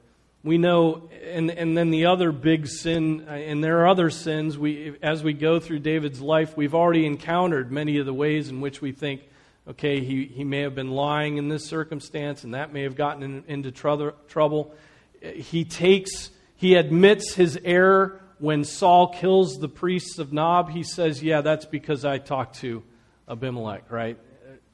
we 0.44 0.60
know, 0.60 1.10
and, 1.24 1.50
and 1.50 1.76
then 1.76 1.90
the 1.90 2.06
other 2.06 2.32
big 2.32 2.68
sin, 2.68 3.26
uh, 3.28 3.32
and 3.32 3.64
there 3.64 3.80
are 3.80 3.88
other 3.88 4.12
sins, 4.12 4.56
we, 4.56 4.96
as 5.02 5.24
we 5.24 5.34
go 5.34 5.60
through 5.60 5.80
David's 5.80 6.22
life, 6.22 6.56
we've 6.56 6.76
already 6.76 7.08
encountered 7.08 7.72
many 7.72 7.98
of 7.98 8.06
the 8.06 8.14
ways 8.14 8.50
in 8.50 8.62
which 8.62 8.82
we 8.82 8.92
think, 8.92 9.22
okay, 9.68 10.02
he, 10.02 10.26
he 10.26 10.44
may 10.44 10.60
have 10.60 10.76
been 10.76 10.92
lying 10.92 11.38
in 11.38 11.48
this 11.48 11.66
circumstance, 11.66 12.44
and 12.44 12.54
that 12.54 12.72
may 12.72 12.84
have 12.84 12.96
gotten 12.96 13.24
in, 13.24 13.44
into 13.48 13.72
trouble. 13.72 14.76
He 15.22 15.66
takes, 15.66 16.30
he 16.56 16.76
admits 16.76 17.34
his 17.34 17.58
error 17.64 18.20
when 18.40 18.64
Saul 18.64 19.08
kills 19.08 19.58
the 19.60 19.70
priests 19.70 20.20
of 20.20 20.34
Nob. 20.34 20.70
He 20.70 20.84
says, 20.84 21.24
yeah, 21.24 21.42
that's 21.42 21.66
because 21.66 22.06
I 22.06 22.18
talked 22.18 22.58
to 22.58 22.84
Abimelech, 23.30 23.92
right? 23.92 24.18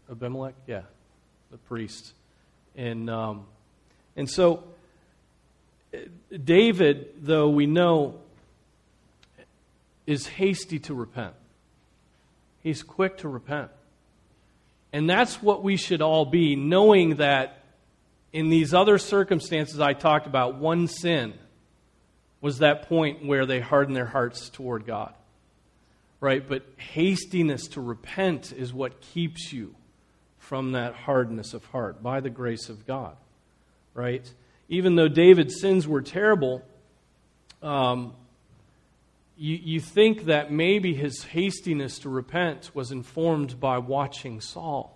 Abimelech? 0.09 0.55
Yeah, 0.67 0.81
the 1.51 1.57
priest. 1.57 2.13
And, 2.75 3.09
um, 3.09 3.45
and 4.15 4.29
so, 4.29 4.63
David, 6.43 7.09
though 7.21 7.49
we 7.49 7.65
know, 7.65 8.19
is 10.07 10.27
hasty 10.27 10.79
to 10.79 10.93
repent. 10.93 11.33
He's 12.61 12.83
quick 12.83 13.17
to 13.19 13.27
repent. 13.27 13.69
And 14.91 15.09
that's 15.09 15.41
what 15.41 15.63
we 15.63 15.77
should 15.77 16.01
all 16.01 16.25
be, 16.25 16.55
knowing 16.55 17.17
that 17.17 17.63
in 18.33 18.49
these 18.49 18.73
other 18.73 18.97
circumstances 18.97 19.79
I 19.79 19.93
talked 19.93 20.25
about, 20.25 20.55
one 20.55 20.87
sin 20.87 21.33
was 22.41 22.59
that 22.59 22.87
point 22.87 23.25
where 23.25 23.45
they 23.45 23.59
hardened 23.59 23.95
their 23.95 24.05
hearts 24.05 24.49
toward 24.49 24.85
God. 24.85 25.13
Right? 26.21 26.47
But 26.47 26.65
hastiness 26.77 27.67
to 27.69 27.81
repent 27.81 28.51
is 28.51 28.73
what 28.73 29.01
keeps 29.01 29.53
you 29.53 29.75
from 30.37 30.73
that 30.73 30.93
hardness 30.93 31.53
of 31.53 31.65
heart 31.65 32.03
by 32.03 32.19
the 32.19 32.29
grace 32.29 32.69
of 32.69 32.85
God. 32.85 33.15
Right? 33.93 34.29
even 34.69 34.95
though 34.95 35.07
David's 35.07 35.59
sins 35.59 35.87
were 35.87 36.01
terrible, 36.01 36.63
um, 37.61 38.13
you, 39.35 39.55
you 39.55 39.79
think 39.79 40.25
that 40.25 40.51
maybe 40.51 40.93
his 40.93 41.23
hastiness 41.23 41.99
to 41.99 42.09
repent 42.09 42.69
was 42.75 42.91
informed 42.91 43.59
by 43.59 43.79
watching 43.79 44.39
Saul. 44.39 44.95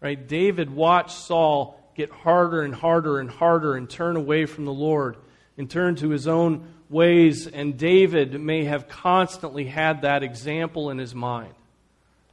Right? 0.00 0.26
David 0.26 0.70
watched 0.70 1.18
Saul 1.18 1.78
get 1.96 2.10
harder 2.10 2.62
and 2.62 2.74
harder 2.74 3.18
and 3.18 3.28
harder 3.28 3.74
and 3.74 3.90
turn 3.90 4.16
away 4.16 4.46
from 4.46 4.64
the 4.64 4.72
Lord 4.72 5.16
and 5.56 5.70
turn 5.70 5.96
to 5.96 6.10
his 6.10 6.26
own 6.26 6.66
ways, 6.88 7.46
and 7.46 7.78
David 7.78 8.40
may 8.40 8.64
have 8.64 8.88
constantly 8.88 9.64
had 9.64 10.02
that 10.02 10.22
example 10.22 10.90
in 10.90 10.98
his 10.98 11.14
mind 11.14 11.54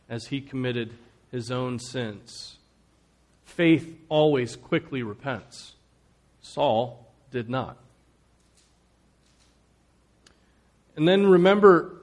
as 0.10 0.28
he 0.28 0.42
committed 0.42 0.94
his 1.32 1.52
own 1.52 1.80
sins. 1.80 2.58
Faith 3.46 3.98
always 4.10 4.56
quickly 4.56 5.04
repents. 5.04 5.76
Saul 6.42 7.06
did 7.32 7.50
not. 7.50 7.78
And 10.96 11.08
then 11.08 11.28
remember 11.28 11.96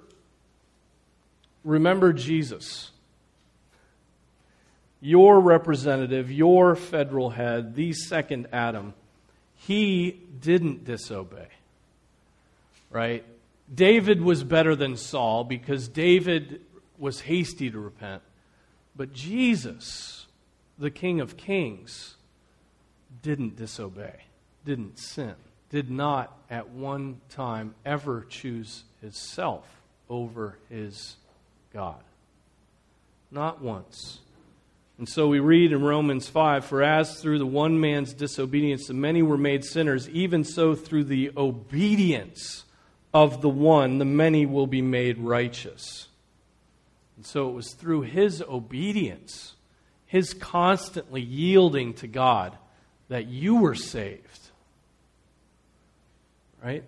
remember 1.66 2.12
Jesus. 2.12 2.90
Your 5.00 5.40
representative, 5.40 6.32
your 6.32 6.74
federal 6.74 7.30
head, 7.30 7.74
the 7.74 7.92
second 7.92 8.48
Adam, 8.52 8.94
he 9.56 10.12
didn't 10.40 10.84
disobey. 10.84 11.48
Right? 12.90 13.24
David 13.72 14.22
was 14.22 14.44
better 14.44 14.76
than 14.76 14.96
Saul 14.96 15.44
because 15.44 15.88
David 15.88 16.60
was 16.98 17.20
hasty 17.20 17.70
to 17.70 17.78
repent. 17.78 18.22
But 18.94 19.12
Jesus, 19.12 20.26
the 20.78 20.90
King 20.90 21.20
of 21.20 21.36
Kings, 21.36 22.16
didn't 23.22 23.56
disobey, 23.56 24.24
didn't 24.64 24.98
sin, 24.98 25.34
did 25.70 25.90
not 25.90 26.38
at 26.48 26.70
one 26.70 27.20
time 27.28 27.74
ever 27.84 28.24
choose 28.28 28.84
himself 29.00 29.66
over 30.08 30.58
his 30.70 31.16
God. 31.72 32.02
Not 33.30 33.60
once. 33.60 34.20
And 34.98 35.08
so 35.08 35.28
we 35.28 35.40
read 35.40 35.72
in 35.72 35.82
Romans 35.82 36.28
5 36.28 36.64
For 36.64 36.82
as 36.82 37.20
through 37.20 37.38
the 37.38 37.46
one 37.46 37.78
man's 37.80 38.14
disobedience 38.14 38.86
the 38.86 38.94
many 38.94 39.22
were 39.22 39.36
made 39.36 39.64
sinners, 39.64 40.08
even 40.08 40.42
so 40.42 40.74
through 40.74 41.04
the 41.04 41.32
obedience 41.36 42.64
of 43.12 43.42
the 43.42 43.48
one 43.48 43.98
the 43.98 44.04
many 44.04 44.46
will 44.46 44.66
be 44.66 44.82
made 44.82 45.18
righteous. 45.18 46.08
And 47.16 47.26
so 47.26 47.48
it 47.48 47.52
was 47.52 47.72
through 47.72 48.02
his 48.02 48.42
obedience, 48.42 49.54
his 50.06 50.34
constantly 50.34 51.20
yielding 51.20 51.94
to 51.94 52.06
God, 52.06 52.56
that 53.08 53.26
you 53.26 53.56
were 53.56 53.74
saved. 53.74 54.50
Right? 56.62 56.84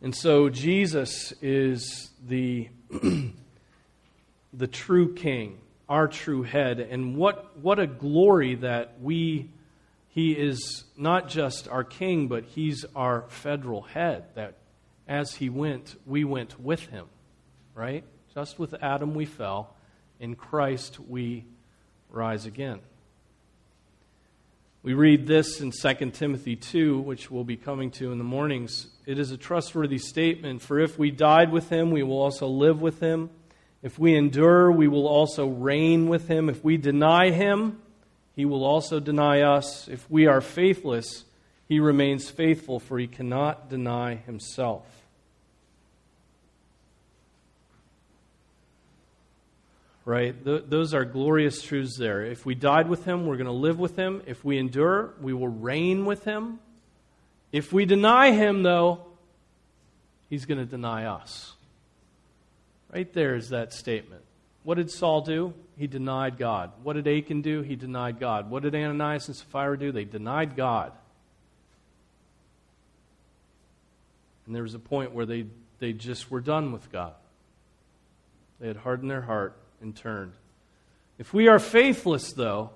And 0.00 0.14
so 0.14 0.48
Jesus 0.48 1.32
is 1.42 2.10
the, 2.26 2.68
the 4.52 4.66
true 4.66 5.14
king, 5.14 5.58
our 5.88 6.08
true 6.08 6.42
head. 6.42 6.80
And 6.80 7.16
what, 7.16 7.58
what 7.58 7.78
a 7.78 7.86
glory 7.86 8.56
that 8.56 9.00
we, 9.00 9.50
he 10.08 10.32
is 10.32 10.84
not 10.96 11.28
just 11.28 11.68
our 11.68 11.84
king, 11.84 12.28
but 12.28 12.44
he's 12.44 12.84
our 12.94 13.24
federal 13.28 13.82
head. 13.82 14.24
That 14.34 14.58
as 15.06 15.34
he 15.34 15.48
went, 15.48 15.96
we 16.06 16.24
went 16.24 16.60
with 16.60 16.86
him. 16.86 17.06
Right? 17.74 18.04
Just 18.34 18.58
with 18.58 18.74
Adam 18.82 19.14
we 19.14 19.24
fell. 19.24 19.74
In 20.20 20.34
Christ 20.34 20.98
we 21.00 21.44
rise 22.10 22.44
again. 22.44 22.80
We 24.82 24.94
read 24.94 25.26
this 25.26 25.60
in 25.60 25.72
2 25.72 26.10
Timothy 26.12 26.56
2, 26.56 27.00
which 27.00 27.30
we'll 27.30 27.44
be 27.44 27.56
coming 27.56 27.90
to 27.92 28.12
in 28.12 28.18
the 28.18 28.24
mornings. 28.24 28.86
It 29.06 29.18
is 29.18 29.32
a 29.32 29.36
trustworthy 29.36 29.98
statement, 29.98 30.62
for 30.62 30.78
if 30.78 30.98
we 30.98 31.10
died 31.10 31.50
with 31.50 31.68
him, 31.68 31.90
we 31.90 32.02
will 32.02 32.20
also 32.20 32.46
live 32.46 32.80
with 32.80 33.00
him. 33.00 33.28
If 33.82 33.98
we 33.98 34.16
endure, 34.16 34.70
we 34.72 34.88
will 34.88 35.06
also 35.06 35.46
reign 35.46 36.08
with 36.08 36.28
him. 36.28 36.48
If 36.48 36.64
we 36.64 36.76
deny 36.76 37.30
him, 37.30 37.80
he 38.34 38.44
will 38.44 38.64
also 38.64 39.00
deny 39.00 39.42
us. 39.42 39.88
If 39.88 40.10
we 40.10 40.26
are 40.26 40.40
faithless, 40.40 41.24
he 41.68 41.80
remains 41.80 42.28
faithful, 42.28 42.80
for 42.80 42.98
he 42.98 43.06
cannot 43.06 43.70
deny 43.70 44.16
himself. 44.16 44.86
right? 50.08 50.42
Th- 50.42 50.64
those 50.66 50.94
are 50.94 51.04
glorious 51.04 51.60
truths 51.60 51.98
there. 51.98 52.24
If 52.24 52.46
we 52.46 52.54
died 52.54 52.88
with 52.88 53.04
him, 53.04 53.26
we're 53.26 53.36
going 53.36 53.44
to 53.44 53.52
live 53.52 53.78
with 53.78 53.96
him. 53.96 54.22
If 54.24 54.42
we 54.42 54.56
endure, 54.56 55.12
we 55.20 55.34
will 55.34 55.48
reign 55.48 56.06
with 56.06 56.24
him. 56.24 56.60
If 57.52 57.74
we 57.74 57.84
deny 57.84 58.30
him, 58.30 58.62
though, 58.62 59.02
he's 60.30 60.46
going 60.46 60.60
to 60.60 60.64
deny 60.64 61.04
us. 61.04 61.52
Right 62.92 63.12
there 63.12 63.34
is 63.34 63.50
that 63.50 63.72
statement. 63.72 64.22
What 64.62 64.76
did 64.76 64.90
Saul 64.90 65.20
do? 65.20 65.54
He 65.76 65.86
denied 65.86 66.38
God. 66.38 66.72
What 66.82 66.94
did 66.94 67.06
Achan 67.06 67.42
do? 67.42 67.62
He 67.62 67.76
denied 67.76 68.18
God. 68.18 68.50
What 68.50 68.62
did 68.62 68.74
Ananias 68.74 69.28
and 69.28 69.36
Sapphira 69.36 69.78
do? 69.78 69.92
They 69.92 70.04
denied 70.04 70.56
God. 70.56 70.92
And 74.46 74.54
there 74.54 74.62
was 74.62 74.74
a 74.74 74.78
point 74.78 75.12
where 75.12 75.26
they, 75.26 75.46
they 75.78 75.92
just 75.92 76.30
were 76.30 76.40
done 76.40 76.72
with 76.72 76.90
God. 76.90 77.12
They 78.60 78.66
had 78.66 78.76
hardened 78.76 79.10
their 79.10 79.20
heart 79.20 79.56
and 79.80 79.94
turned. 79.94 80.32
If 81.18 81.34
we 81.34 81.48
are 81.48 81.58
faithless, 81.58 82.32
though, 82.32 82.70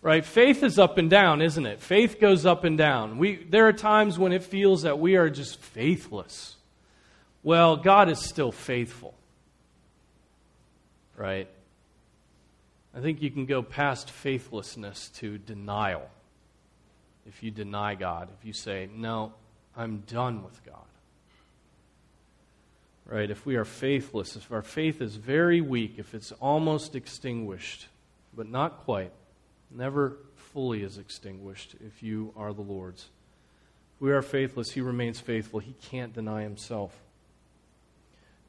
right, 0.00 0.24
faith 0.24 0.62
is 0.62 0.78
up 0.78 0.98
and 0.98 1.10
down, 1.10 1.42
isn't 1.42 1.66
it? 1.66 1.80
Faith 1.80 2.20
goes 2.20 2.46
up 2.46 2.64
and 2.64 2.78
down. 2.78 3.18
We, 3.18 3.36
there 3.36 3.68
are 3.68 3.72
times 3.72 4.18
when 4.18 4.32
it 4.32 4.42
feels 4.42 4.82
that 4.82 4.98
we 4.98 5.16
are 5.16 5.28
just 5.28 5.60
faithless. 5.60 6.56
Well, 7.42 7.76
God 7.76 8.08
is 8.08 8.20
still 8.20 8.52
faithful, 8.52 9.14
right? 11.16 11.48
I 12.94 13.00
think 13.00 13.22
you 13.22 13.30
can 13.30 13.46
go 13.46 13.62
past 13.62 14.10
faithlessness 14.10 15.08
to 15.16 15.38
denial. 15.38 16.08
If 17.26 17.42
you 17.42 17.50
deny 17.50 17.94
God, 17.94 18.28
if 18.38 18.46
you 18.46 18.52
say, 18.52 18.88
No, 18.94 19.32
I'm 19.76 20.04
done 20.06 20.44
with 20.44 20.64
God 20.64 20.76
right? 23.06 23.30
If 23.30 23.44
we 23.44 23.56
are 23.56 23.64
faithless, 23.64 24.36
if 24.36 24.50
our 24.50 24.62
faith 24.62 25.02
is 25.02 25.16
very 25.16 25.60
weak, 25.60 25.94
if 25.98 26.14
it's 26.14 26.32
almost 26.32 26.94
extinguished, 26.94 27.88
but 28.34 28.48
not 28.48 28.78
quite, 28.78 29.12
never 29.70 30.16
fully 30.34 30.82
is 30.82 30.96
extinguished 30.96 31.74
if 31.86 32.02
you 32.02 32.32
are 32.36 32.54
the 32.54 32.62
Lord's. 32.62 33.08
If 33.96 34.00
we 34.00 34.12
are 34.12 34.22
faithless, 34.22 34.70
He 34.70 34.80
remains 34.80 35.20
faithful. 35.20 35.60
He 35.60 35.74
can't 35.82 36.14
deny 36.14 36.42
Himself. 36.42 37.01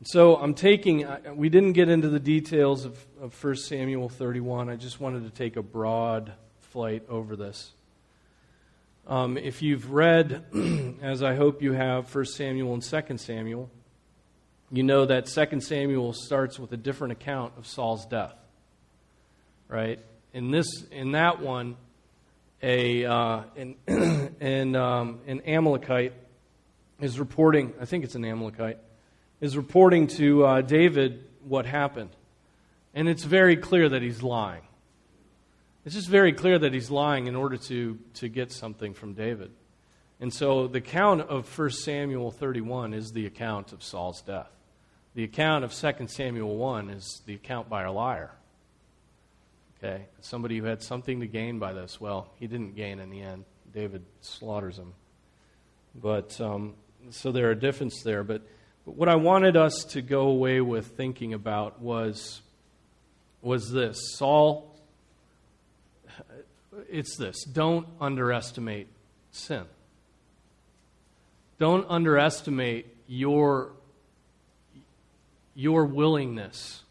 So 0.06 0.36
I'm 0.36 0.54
taking, 0.54 1.08
we 1.34 1.48
didn't 1.48 1.74
get 1.74 1.88
into 1.88 2.10
the 2.10 2.20
details 2.20 2.84
of, 2.84 2.98
of 3.22 3.42
1 3.42 3.56
Samuel 3.56 4.10
31. 4.10 4.70
I 4.70 4.76
just 4.76 5.00
wanted 5.00 5.24
to 5.24 5.30
take 5.30 5.56
a 5.56 5.62
broad 5.62 6.34
flight 6.60 7.04
over 7.08 7.38
this. 7.38 7.72
Um, 9.08 9.38
if 9.38 9.62
you've 9.62 9.92
read, 9.92 10.44
as 11.02 11.24
I 11.24 11.36
hope 11.36 11.62
you 11.62 11.72
have, 11.72 12.14
1 12.14 12.26
Samuel 12.26 12.74
and 12.74 12.84
2 12.84 13.18
Samuel, 13.18 13.70
you 14.74 14.84
know 14.84 15.06
that 15.06 15.28
2 15.28 15.62
Samuel 15.62 16.12
starts 16.12 16.60
with 16.60 16.74
a 16.74 16.78
different 16.78 17.14
account 17.14 17.54
of 17.58 17.66
Saul's 17.66 18.06
death. 18.06 18.36
Right? 19.70 20.00
In 20.34 20.52
this 20.52 20.68
in 20.92 21.14
that 21.14 21.40
one, 21.40 21.78
a 22.62 23.06
uh, 23.06 23.44
an, 23.56 23.76
an, 24.42 24.76
um, 24.76 25.22
an 25.28 25.42
Amalekite 25.42 26.14
is 27.00 27.20
reporting, 27.20 27.74
I 27.80 27.86
think 27.86 28.04
it's 28.04 28.16
an 28.16 28.26
Amalekite, 28.26 28.80
is 29.44 29.58
reporting 29.58 30.08
to 30.08 30.46
uh, 30.46 30.62
David 30.62 31.22
what 31.44 31.66
happened. 31.66 32.12
And 32.94 33.10
it's 33.10 33.26
very 33.26 33.58
clear 33.58 33.90
that 33.90 34.02
he's 34.02 34.24
lying. 34.24 34.62
It's 35.84 35.96
just 35.96 36.08
very 36.08 36.32
clear 36.32 36.58
that 36.58 36.72
he's 36.72 36.90
lying 36.90 37.28
in 37.28 37.36
order 37.36 37.58
to, 37.58 38.00
to 38.14 38.30
get 38.30 38.54
something 38.54 38.94
from 38.94 39.16
David. 39.16 39.52
And 40.22 40.34
so 40.34 40.68
the 40.68 40.78
account 40.78 41.24
of 41.24 41.60
1 41.60 41.72
Samuel 41.72 42.32
31 42.32 42.94
is 42.94 43.12
the 43.12 43.26
account 43.26 43.74
of 43.74 43.84
Saul's 43.84 44.22
death. 44.22 44.50
The 45.14 45.26
account 45.26 45.66
of 45.66 45.74
2 45.74 46.08
Samuel 46.08 46.56
1 46.56 46.90
is 46.90 47.22
the 47.26 47.34
account 47.34 47.68
by 47.68 47.84
a 47.84 47.92
liar. 47.92 48.32
Okay? 49.78 50.06
Somebody 50.22 50.58
who 50.58 50.64
had 50.64 50.82
something 50.82 51.20
to 51.20 51.28
gain 51.28 51.60
by 51.60 51.74
this. 51.74 52.00
Well, 52.00 52.30
he 52.40 52.48
didn't 52.48 52.78
gain 52.78 53.02
in 53.02 53.10
the 53.10 53.22
end. 53.22 53.44
David 53.74 54.06
slaughters 54.22 54.78
him. 54.78 54.94
But, 55.94 56.40
um, 56.40 56.76
so 57.10 57.34
there 57.34 57.50
are 57.50 57.56
differences 57.56 58.04
there. 58.04 58.24
But, 58.24 58.44
but 58.86 58.96
what 58.96 59.10
I 59.10 59.16
wanted 59.16 59.56
us 59.56 59.86
to 59.92 60.02
go 60.02 60.28
away 60.28 60.60
with 60.62 60.88
thinking 60.98 61.34
about 61.34 61.82
was, 61.82 62.42
was 63.42 63.72
this 63.72 64.16
Saul, 64.18 64.76
it's 66.90 67.16
this 67.18 67.44
don't 67.46 67.88
underestimate 68.02 68.88
sin. 69.32 69.64
Don't 71.60 71.86
underestimate 71.90 72.88
your, 73.08 73.72
your 75.56 75.86
willingness 75.86 76.84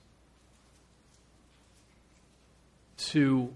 to, 2.97 3.53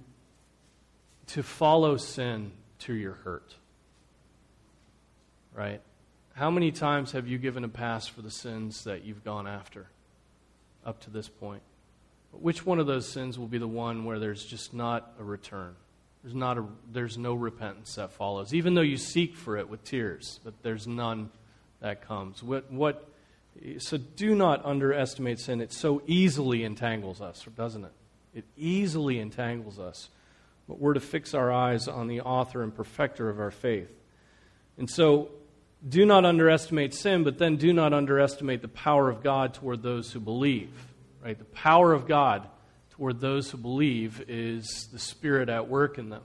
to 1.28 1.42
follow 1.42 1.96
sin 1.96 2.52
to 2.80 2.92
your 2.92 3.14
hurt. 3.14 3.54
Right? 5.54 5.80
How 6.36 6.50
many 6.50 6.70
times 6.70 7.12
have 7.12 7.26
you 7.26 7.38
given 7.38 7.64
a 7.64 7.68
pass 7.68 8.06
for 8.06 8.20
the 8.20 8.30
sins 8.30 8.84
that 8.84 9.06
you've 9.06 9.24
gone 9.24 9.48
after 9.48 9.86
up 10.84 11.00
to 11.04 11.10
this 11.10 11.30
point? 11.30 11.62
Which 12.30 12.66
one 12.66 12.78
of 12.78 12.86
those 12.86 13.08
sins 13.08 13.38
will 13.38 13.46
be 13.46 13.56
the 13.56 13.66
one 13.66 14.04
where 14.04 14.18
there's 14.18 14.44
just 14.44 14.74
not 14.74 15.14
a 15.18 15.24
return? 15.24 15.74
There's, 16.22 16.34
not 16.34 16.58
a, 16.58 16.64
there's 16.92 17.16
no 17.16 17.32
repentance 17.32 17.94
that 17.94 18.12
follows, 18.12 18.52
even 18.52 18.74
though 18.74 18.82
you 18.82 18.98
seek 18.98 19.34
for 19.34 19.56
it 19.56 19.70
with 19.70 19.82
tears, 19.82 20.38
but 20.44 20.52
there's 20.62 20.86
none 20.86 21.30
that 21.80 22.06
comes. 22.06 22.42
What, 22.42 22.70
what, 22.70 23.08
so 23.78 23.96
do 23.96 24.34
not 24.34 24.62
underestimate 24.62 25.40
sin. 25.40 25.62
It 25.62 25.72
so 25.72 26.02
easily 26.06 26.64
entangles 26.64 27.22
us, 27.22 27.46
doesn't 27.56 27.84
it? 27.86 27.92
It 28.34 28.44
easily 28.58 29.20
entangles 29.20 29.78
us. 29.78 30.10
But 30.68 30.80
we're 30.80 30.92
to 30.92 31.00
fix 31.00 31.32
our 31.32 31.50
eyes 31.50 31.88
on 31.88 32.08
the 32.08 32.20
author 32.20 32.62
and 32.62 32.74
perfecter 32.74 33.30
of 33.30 33.40
our 33.40 33.50
faith. 33.50 33.90
And 34.76 34.90
so, 34.90 35.30
do 35.86 36.06
not 36.06 36.24
underestimate 36.24 36.94
sin, 36.94 37.24
but 37.24 37.38
then 37.38 37.56
do 37.56 37.72
not 37.72 37.92
underestimate 37.92 38.62
the 38.62 38.68
power 38.68 39.08
of 39.08 39.22
God 39.22 39.54
toward 39.54 39.82
those 39.82 40.12
who 40.12 40.20
believe. 40.20 40.70
Right? 41.22 41.38
The 41.38 41.44
power 41.44 41.92
of 41.92 42.06
God 42.06 42.48
toward 42.90 43.20
those 43.20 43.50
who 43.50 43.58
believe 43.58 44.24
is 44.28 44.88
the 44.92 44.98
Spirit 44.98 45.48
at 45.48 45.68
work 45.68 45.98
in 45.98 46.08
them. 46.08 46.22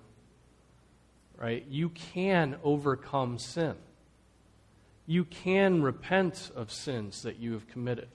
Right? 1.37 1.65
You 1.69 1.89
can 1.89 2.55
overcome 2.63 3.39
sin. 3.39 3.75
You 5.05 5.25
can 5.25 5.81
repent 5.81 6.51
of 6.55 6.71
sins 6.71 7.23
that 7.23 7.37
you 7.37 7.53
have 7.53 7.67
committed. 7.67 8.07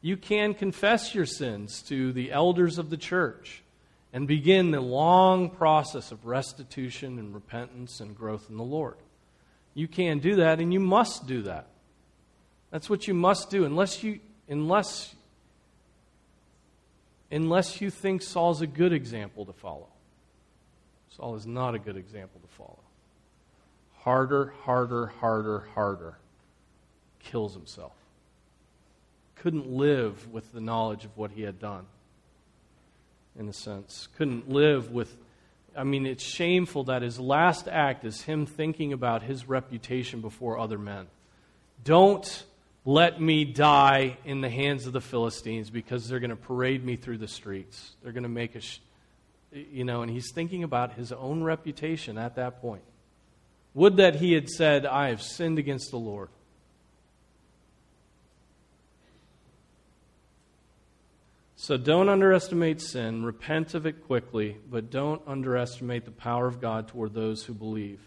You 0.00 0.16
can 0.16 0.54
confess 0.54 1.14
your 1.14 1.26
sins 1.26 1.82
to 1.82 2.12
the 2.12 2.32
elders 2.32 2.78
of 2.78 2.90
the 2.90 2.96
church 2.96 3.62
and 4.12 4.26
begin 4.26 4.70
the 4.70 4.80
long 4.80 5.50
process 5.50 6.12
of 6.12 6.26
restitution 6.26 7.18
and 7.18 7.34
repentance 7.34 8.00
and 8.00 8.16
growth 8.16 8.48
in 8.48 8.56
the 8.56 8.64
Lord. 8.64 8.96
You 9.74 9.88
can 9.88 10.20
do 10.20 10.36
that, 10.36 10.60
and 10.60 10.72
you 10.72 10.80
must 10.80 11.26
do 11.26 11.42
that. 11.42 11.66
That's 12.70 12.88
what 12.88 13.06
you 13.06 13.14
must 13.14 13.50
do, 13.50 13.64
unless 13.64 14.02
you, 14.02 14.20
unless 14.48 15.14
unless 17.30 17.80
you 17.80 17.90
think 17.90 18.22
Saul's 18.22 18.60
a 18.60 18.66
good 18.66 18.92
example 18.92 19.44
to 19.46 19.52
follow. 19.52 19.88
Saul 21.16 21.34
is 21.34 21.46
not 21.46 21.74
a 21.74 21.78
good 21.78 21.96
example 21.96 22.40
to 22.40 22.48
follow. 22.56 22.78
Harder, 23.98 24.54
harder, 24.62 25.06
harder, 25.06 25.66
harder. 25.74 26.16
Kills 27.20 27.54
himself. 27.54 27.92
Couldn't 29.36 29.68
live 29.68 30.32
with 30.32 30.52
the 30.52 30.60
knowledge 30.60 31.04
of 31.04 31.16
what 31.16 31.32
he 31.32 31.42
had 31.42 31.58
done, 31.58 31.86
in 33.38 33.48
a 33.48 33.52
sense. 33.52 34.08
Couldn't 34.16 34.48
live 34.48 34.90
with. 34.90 35.16
I 35.76 35.84
mean, 35.84 36.06
it's 36.06 36.24
shameful 36.24 36.84
that 36.84 37.02
his 37.02 37.18
last 37.18 37.68
act 37.68 38.04
is 38.04 38.22
him 38.22 38.46
thinking 38.46 38.92
about 38.92 39.22
his 39.22 39.48
reputation 39.48 40.20
before 40.20 40.58
other 40.58 40.78
men. 40.78 41.06
Don't 41.82 42.44
let 42.84 43.20
me 43.20 43.44
die 43.44 44.18
in 44.24 44.40
the 44.40 44.48
hands 44.48 44.86
of 44.86 44.92
the 44.92 45.00
Philistines 45.00 45.70
because 45.70 46.08
they're 46.08 46.20
going 46.20 46.30
to 46.30 46.36
parade 46.36 46.84
me 46.84 46.96
through 46.96 47.18
the 47.18 47.28
streets. 47.28 47.96
They're 48.02 48.12
going 48.12 48.24
to 48.24 48.28
make 48.28 48.54
a, 48.54 48.60
sh- 48.60 48.80
you 49.52 49.84
know, 49.84 50.02
and 50.02 50.10
he's 50.10 50.30
thinking 50.32 50.64
about 50.64 50.92
his 50.92 51.12
own 51.12 51.42
reputation 51.42 52.18
at 52.18 52.36
that 52.36 52.60
point. 52.60 52.82
Would 53.74 53.96
that 53.96 54.16
he 54.16 54.32
had 54.32 54.48
said, 54.48 54.86
I 54.86 55.08
have 55.08 55.22
sinned 55.22 55.58
against 55.58 55.90
the 55.90 55.98
Lord. 55.98 56.28
So 61.64 61.78
don't 61.78 62.10
underestimate 62.10 62.82
sin. 62.82 63.24
Repent 63.24 63.72
of 63.72 63.86
it 63.86 64.04
quickly, 64.04 64.58
but 64.70 64.90
don't 64.90 65.22
underestimate 65.26 66.04
the 66.04 66.10
power 66.10 66.46
of 66.46 66.60
God 66.60 66.88
toward 66.88 67.14
those 67.14 67.42
who 67.42 67.54
believe 67.54 68.00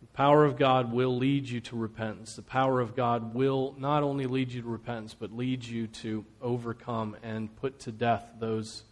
The 0.00 0.08
power 0.08 0.44
of 0.44 0.58
God 0.58 0.92
will 0.92 1.16
lead 1.16 1.48
you 1.48 1.60
to 1.60 1.76
repentance. 1.76 2.34
The 2.34 2.42
power 2.42 2.80
of 2.80 2.96
God 2.96 3.32
will 3.32 3.76
not 3.78 4.02
only 4.02 4.26
lead 4.26 4.50
you 4.50 4.62
to 4.62 4.68
repentance, 4.68 5.14
but 5.14 5.30
lead 5.30 5.64
you 5.64 5.86
to 5.86 6.24
overcome 6.42 7.16
and 7.22 7.54
put 7.60 7.78
to 7.80 7.92
death 7.92 8.24
those 8.40 8.82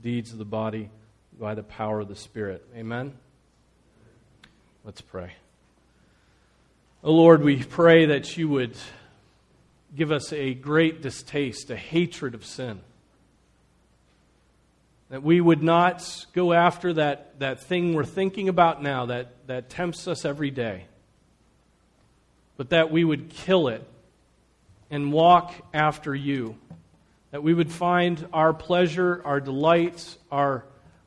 deeds 0.00 0.30
of 0.30 0.38
the 0.38 0.44
body 0.44 0.88
by 1.36 1.56
the 1.56 1.64
power 1.64 1.98
of 1.98 2.06
the 2.06 2.14
Spirit. 2.14 2.64
Amen? 2.76 3.12
Let's 4.84 5.00
pray. 5.00 5.32
Oh 7.02 7.12
Lord, 7.12 7.42
we 7.42 7.64
pray 7.64 8.06
that 8.06 8.36
you 8.36 8.48
would 8.50 8.76
give 9.96 10.12
us 10.12 10.32
a 10.32 10.54
great 10.54 11.02
distaste, 11.02 11.70
a 11.70 11.76
hatred 11.76 12.36
of 12.36 12.46
sin. 12.46 12.82
That 15.10 15.22
we 15.22 15.40
would 15.40 15.62
not 15.62 16.26
go 16.34 16.52
after 16.52 16.92
that, 16.94 17.38
that 17.38 17.60
thing 17.60 17.94
we're 17.94 18.04
thinking 18.04 18.48
about 18.48 18.82
now 18.82 19.06
that, 19.06 19.46
that 19.46 19.70
tempts 19.70 20.06
us 20.06 20.24
every 20.24 20.50
day, 20.50 20.84
but 22.58 22.70
that 22.70 22.90
we 22.90 23.04
would 23.04 23.30
kill 23.30 23.68
it 23.68 23.82
and 24.90 25.12
walk 25.12 25.54
after 25.72 26.14
you. 26.14 26.56
That 27.30 27.42
we 27.42 27.54
would 27.54 27.70
find 27.70 28.26
our 28.32 28.52
pleasure, 28.52 29.22
our 29.24 29.40
delight, 29.40 30.16
our, 30.30 30.64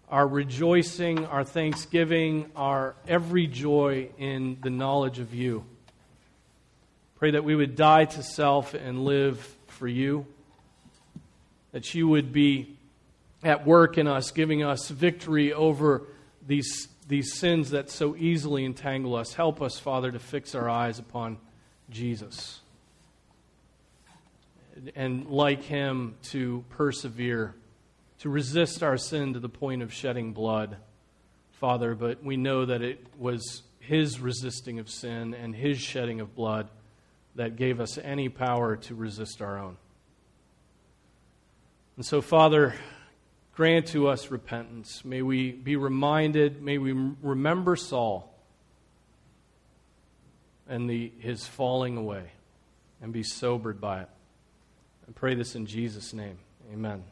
our 0.09 0.27
rejoicing, 0.27 1.25
our 1.27 1.43
thanksgiving, 1.43 2.51
our 2.55 2.95
every 3.07 3.47
joy 3.47 4.09
in 4.17 4.57
the 4.61 4.69
knowledge 4.69 5.19
of 5.19 5.33
you. 5.33 5.63
Pray 7.17 7.31
that 7.31 7.43
we 7.43 7.55
would 7.55 7.75
die 7.75 8.05
to 8.05 8.23
self 8.23 8.73
and 8.73 9.05
live 9.05 9.37
for 9.67 9.87
you. 9.87 10.25
That 11.71 11.93
you 11.93 12.07
would 12.07 12.33
be 12.33 12.77
at 13.43 13.65
work 13.65 13.97
in 13.97 14.07
us, 14.07 14.31
giving 14.31 14.63
us 14.63 14.89
victory 14.89 15.53
over 15.53 16.03
these, 16.45 16.87
these 17.07 17.33
sins 17.37 17.71
that 17.71 17.89
so 17.89 18.15
easily 18.15 18.65
entangle 18.65 19.15
us. 19.15 19.33
Help 19.33 19.61
us, 19.61 19.79
Father, 19.79 20.11
to 20.11 20.19
fix 20.19 20.55
our 20.55 20.69
eyes 20.69 20.99
upon 20.99 21.37
Jesus. 21.89 22.59
And 24.95 25.27
like 25.27 25.63
him, 25.63 26.15
to 26.23 26.63
persevere, 26.69 27.55
to 28.19 28.29
resist 28.29 28.83
our 28.83 28.97
sin 28.97 29.33
to 29.33 29.39
the 29.39 29.49
point 29.49 29.81
of 29.81 29.93
shedding 29.93 30.33
blood, 30.33 30.77
Father. 31.53 31.95
But 31.95 32.23
we 32.23 32.37
know 32.37 32.65
that 32.65 32.81
it 32.81 33.05
was 33.17 33.63
his 33.79 34.19
resisting 34.19 34.79
of 34.79 34.89
sin 34.89 35.33
and 35.33 35.55
his 35.55 35.79
shedding 35.79 36.19
of 36.19 36.35
blood 36.35 36.69
that 37.35 37.55
gave 37.55 37.79
us 37.79 37.97
any 37.97 38.29
power 38.29 38.75
to 38.75 38.95
resist 38.95 39.41
our 39.41 39.57
own. 39.57 39.77
And 41.97 42.05
so, 42.05 42.21
Father, 42.21 42.75
grant 43.53 43.87
to 43.87 44.07
us 44.07 44.31
repentance. 44.31 45.03
May 45.03 45.21
we 45.21 45.51
be 45.51 45.75
reminded, 45.75 46.61
may 46.61 46.77
we 46.77 46.93
remember 47.21 47.75
Saul 47.75 48.33
and 50.67 50.89
the, 50.89 51.11
his 51.19 51.45
falling 51.45 51.97
away 51.97 52.31
and 53.01 53.11
be 53.11 53.23
sobered 53.23 53.81
by 53.81 54.01
it. 54.01 54.09
I 55.07 55.11
pray 55.13 55.35
this 55.35 55.55
in 55.55 55.65
Jesus' 55.65 56.13
name. 56.13 56.37
Amen. 56.71 57.03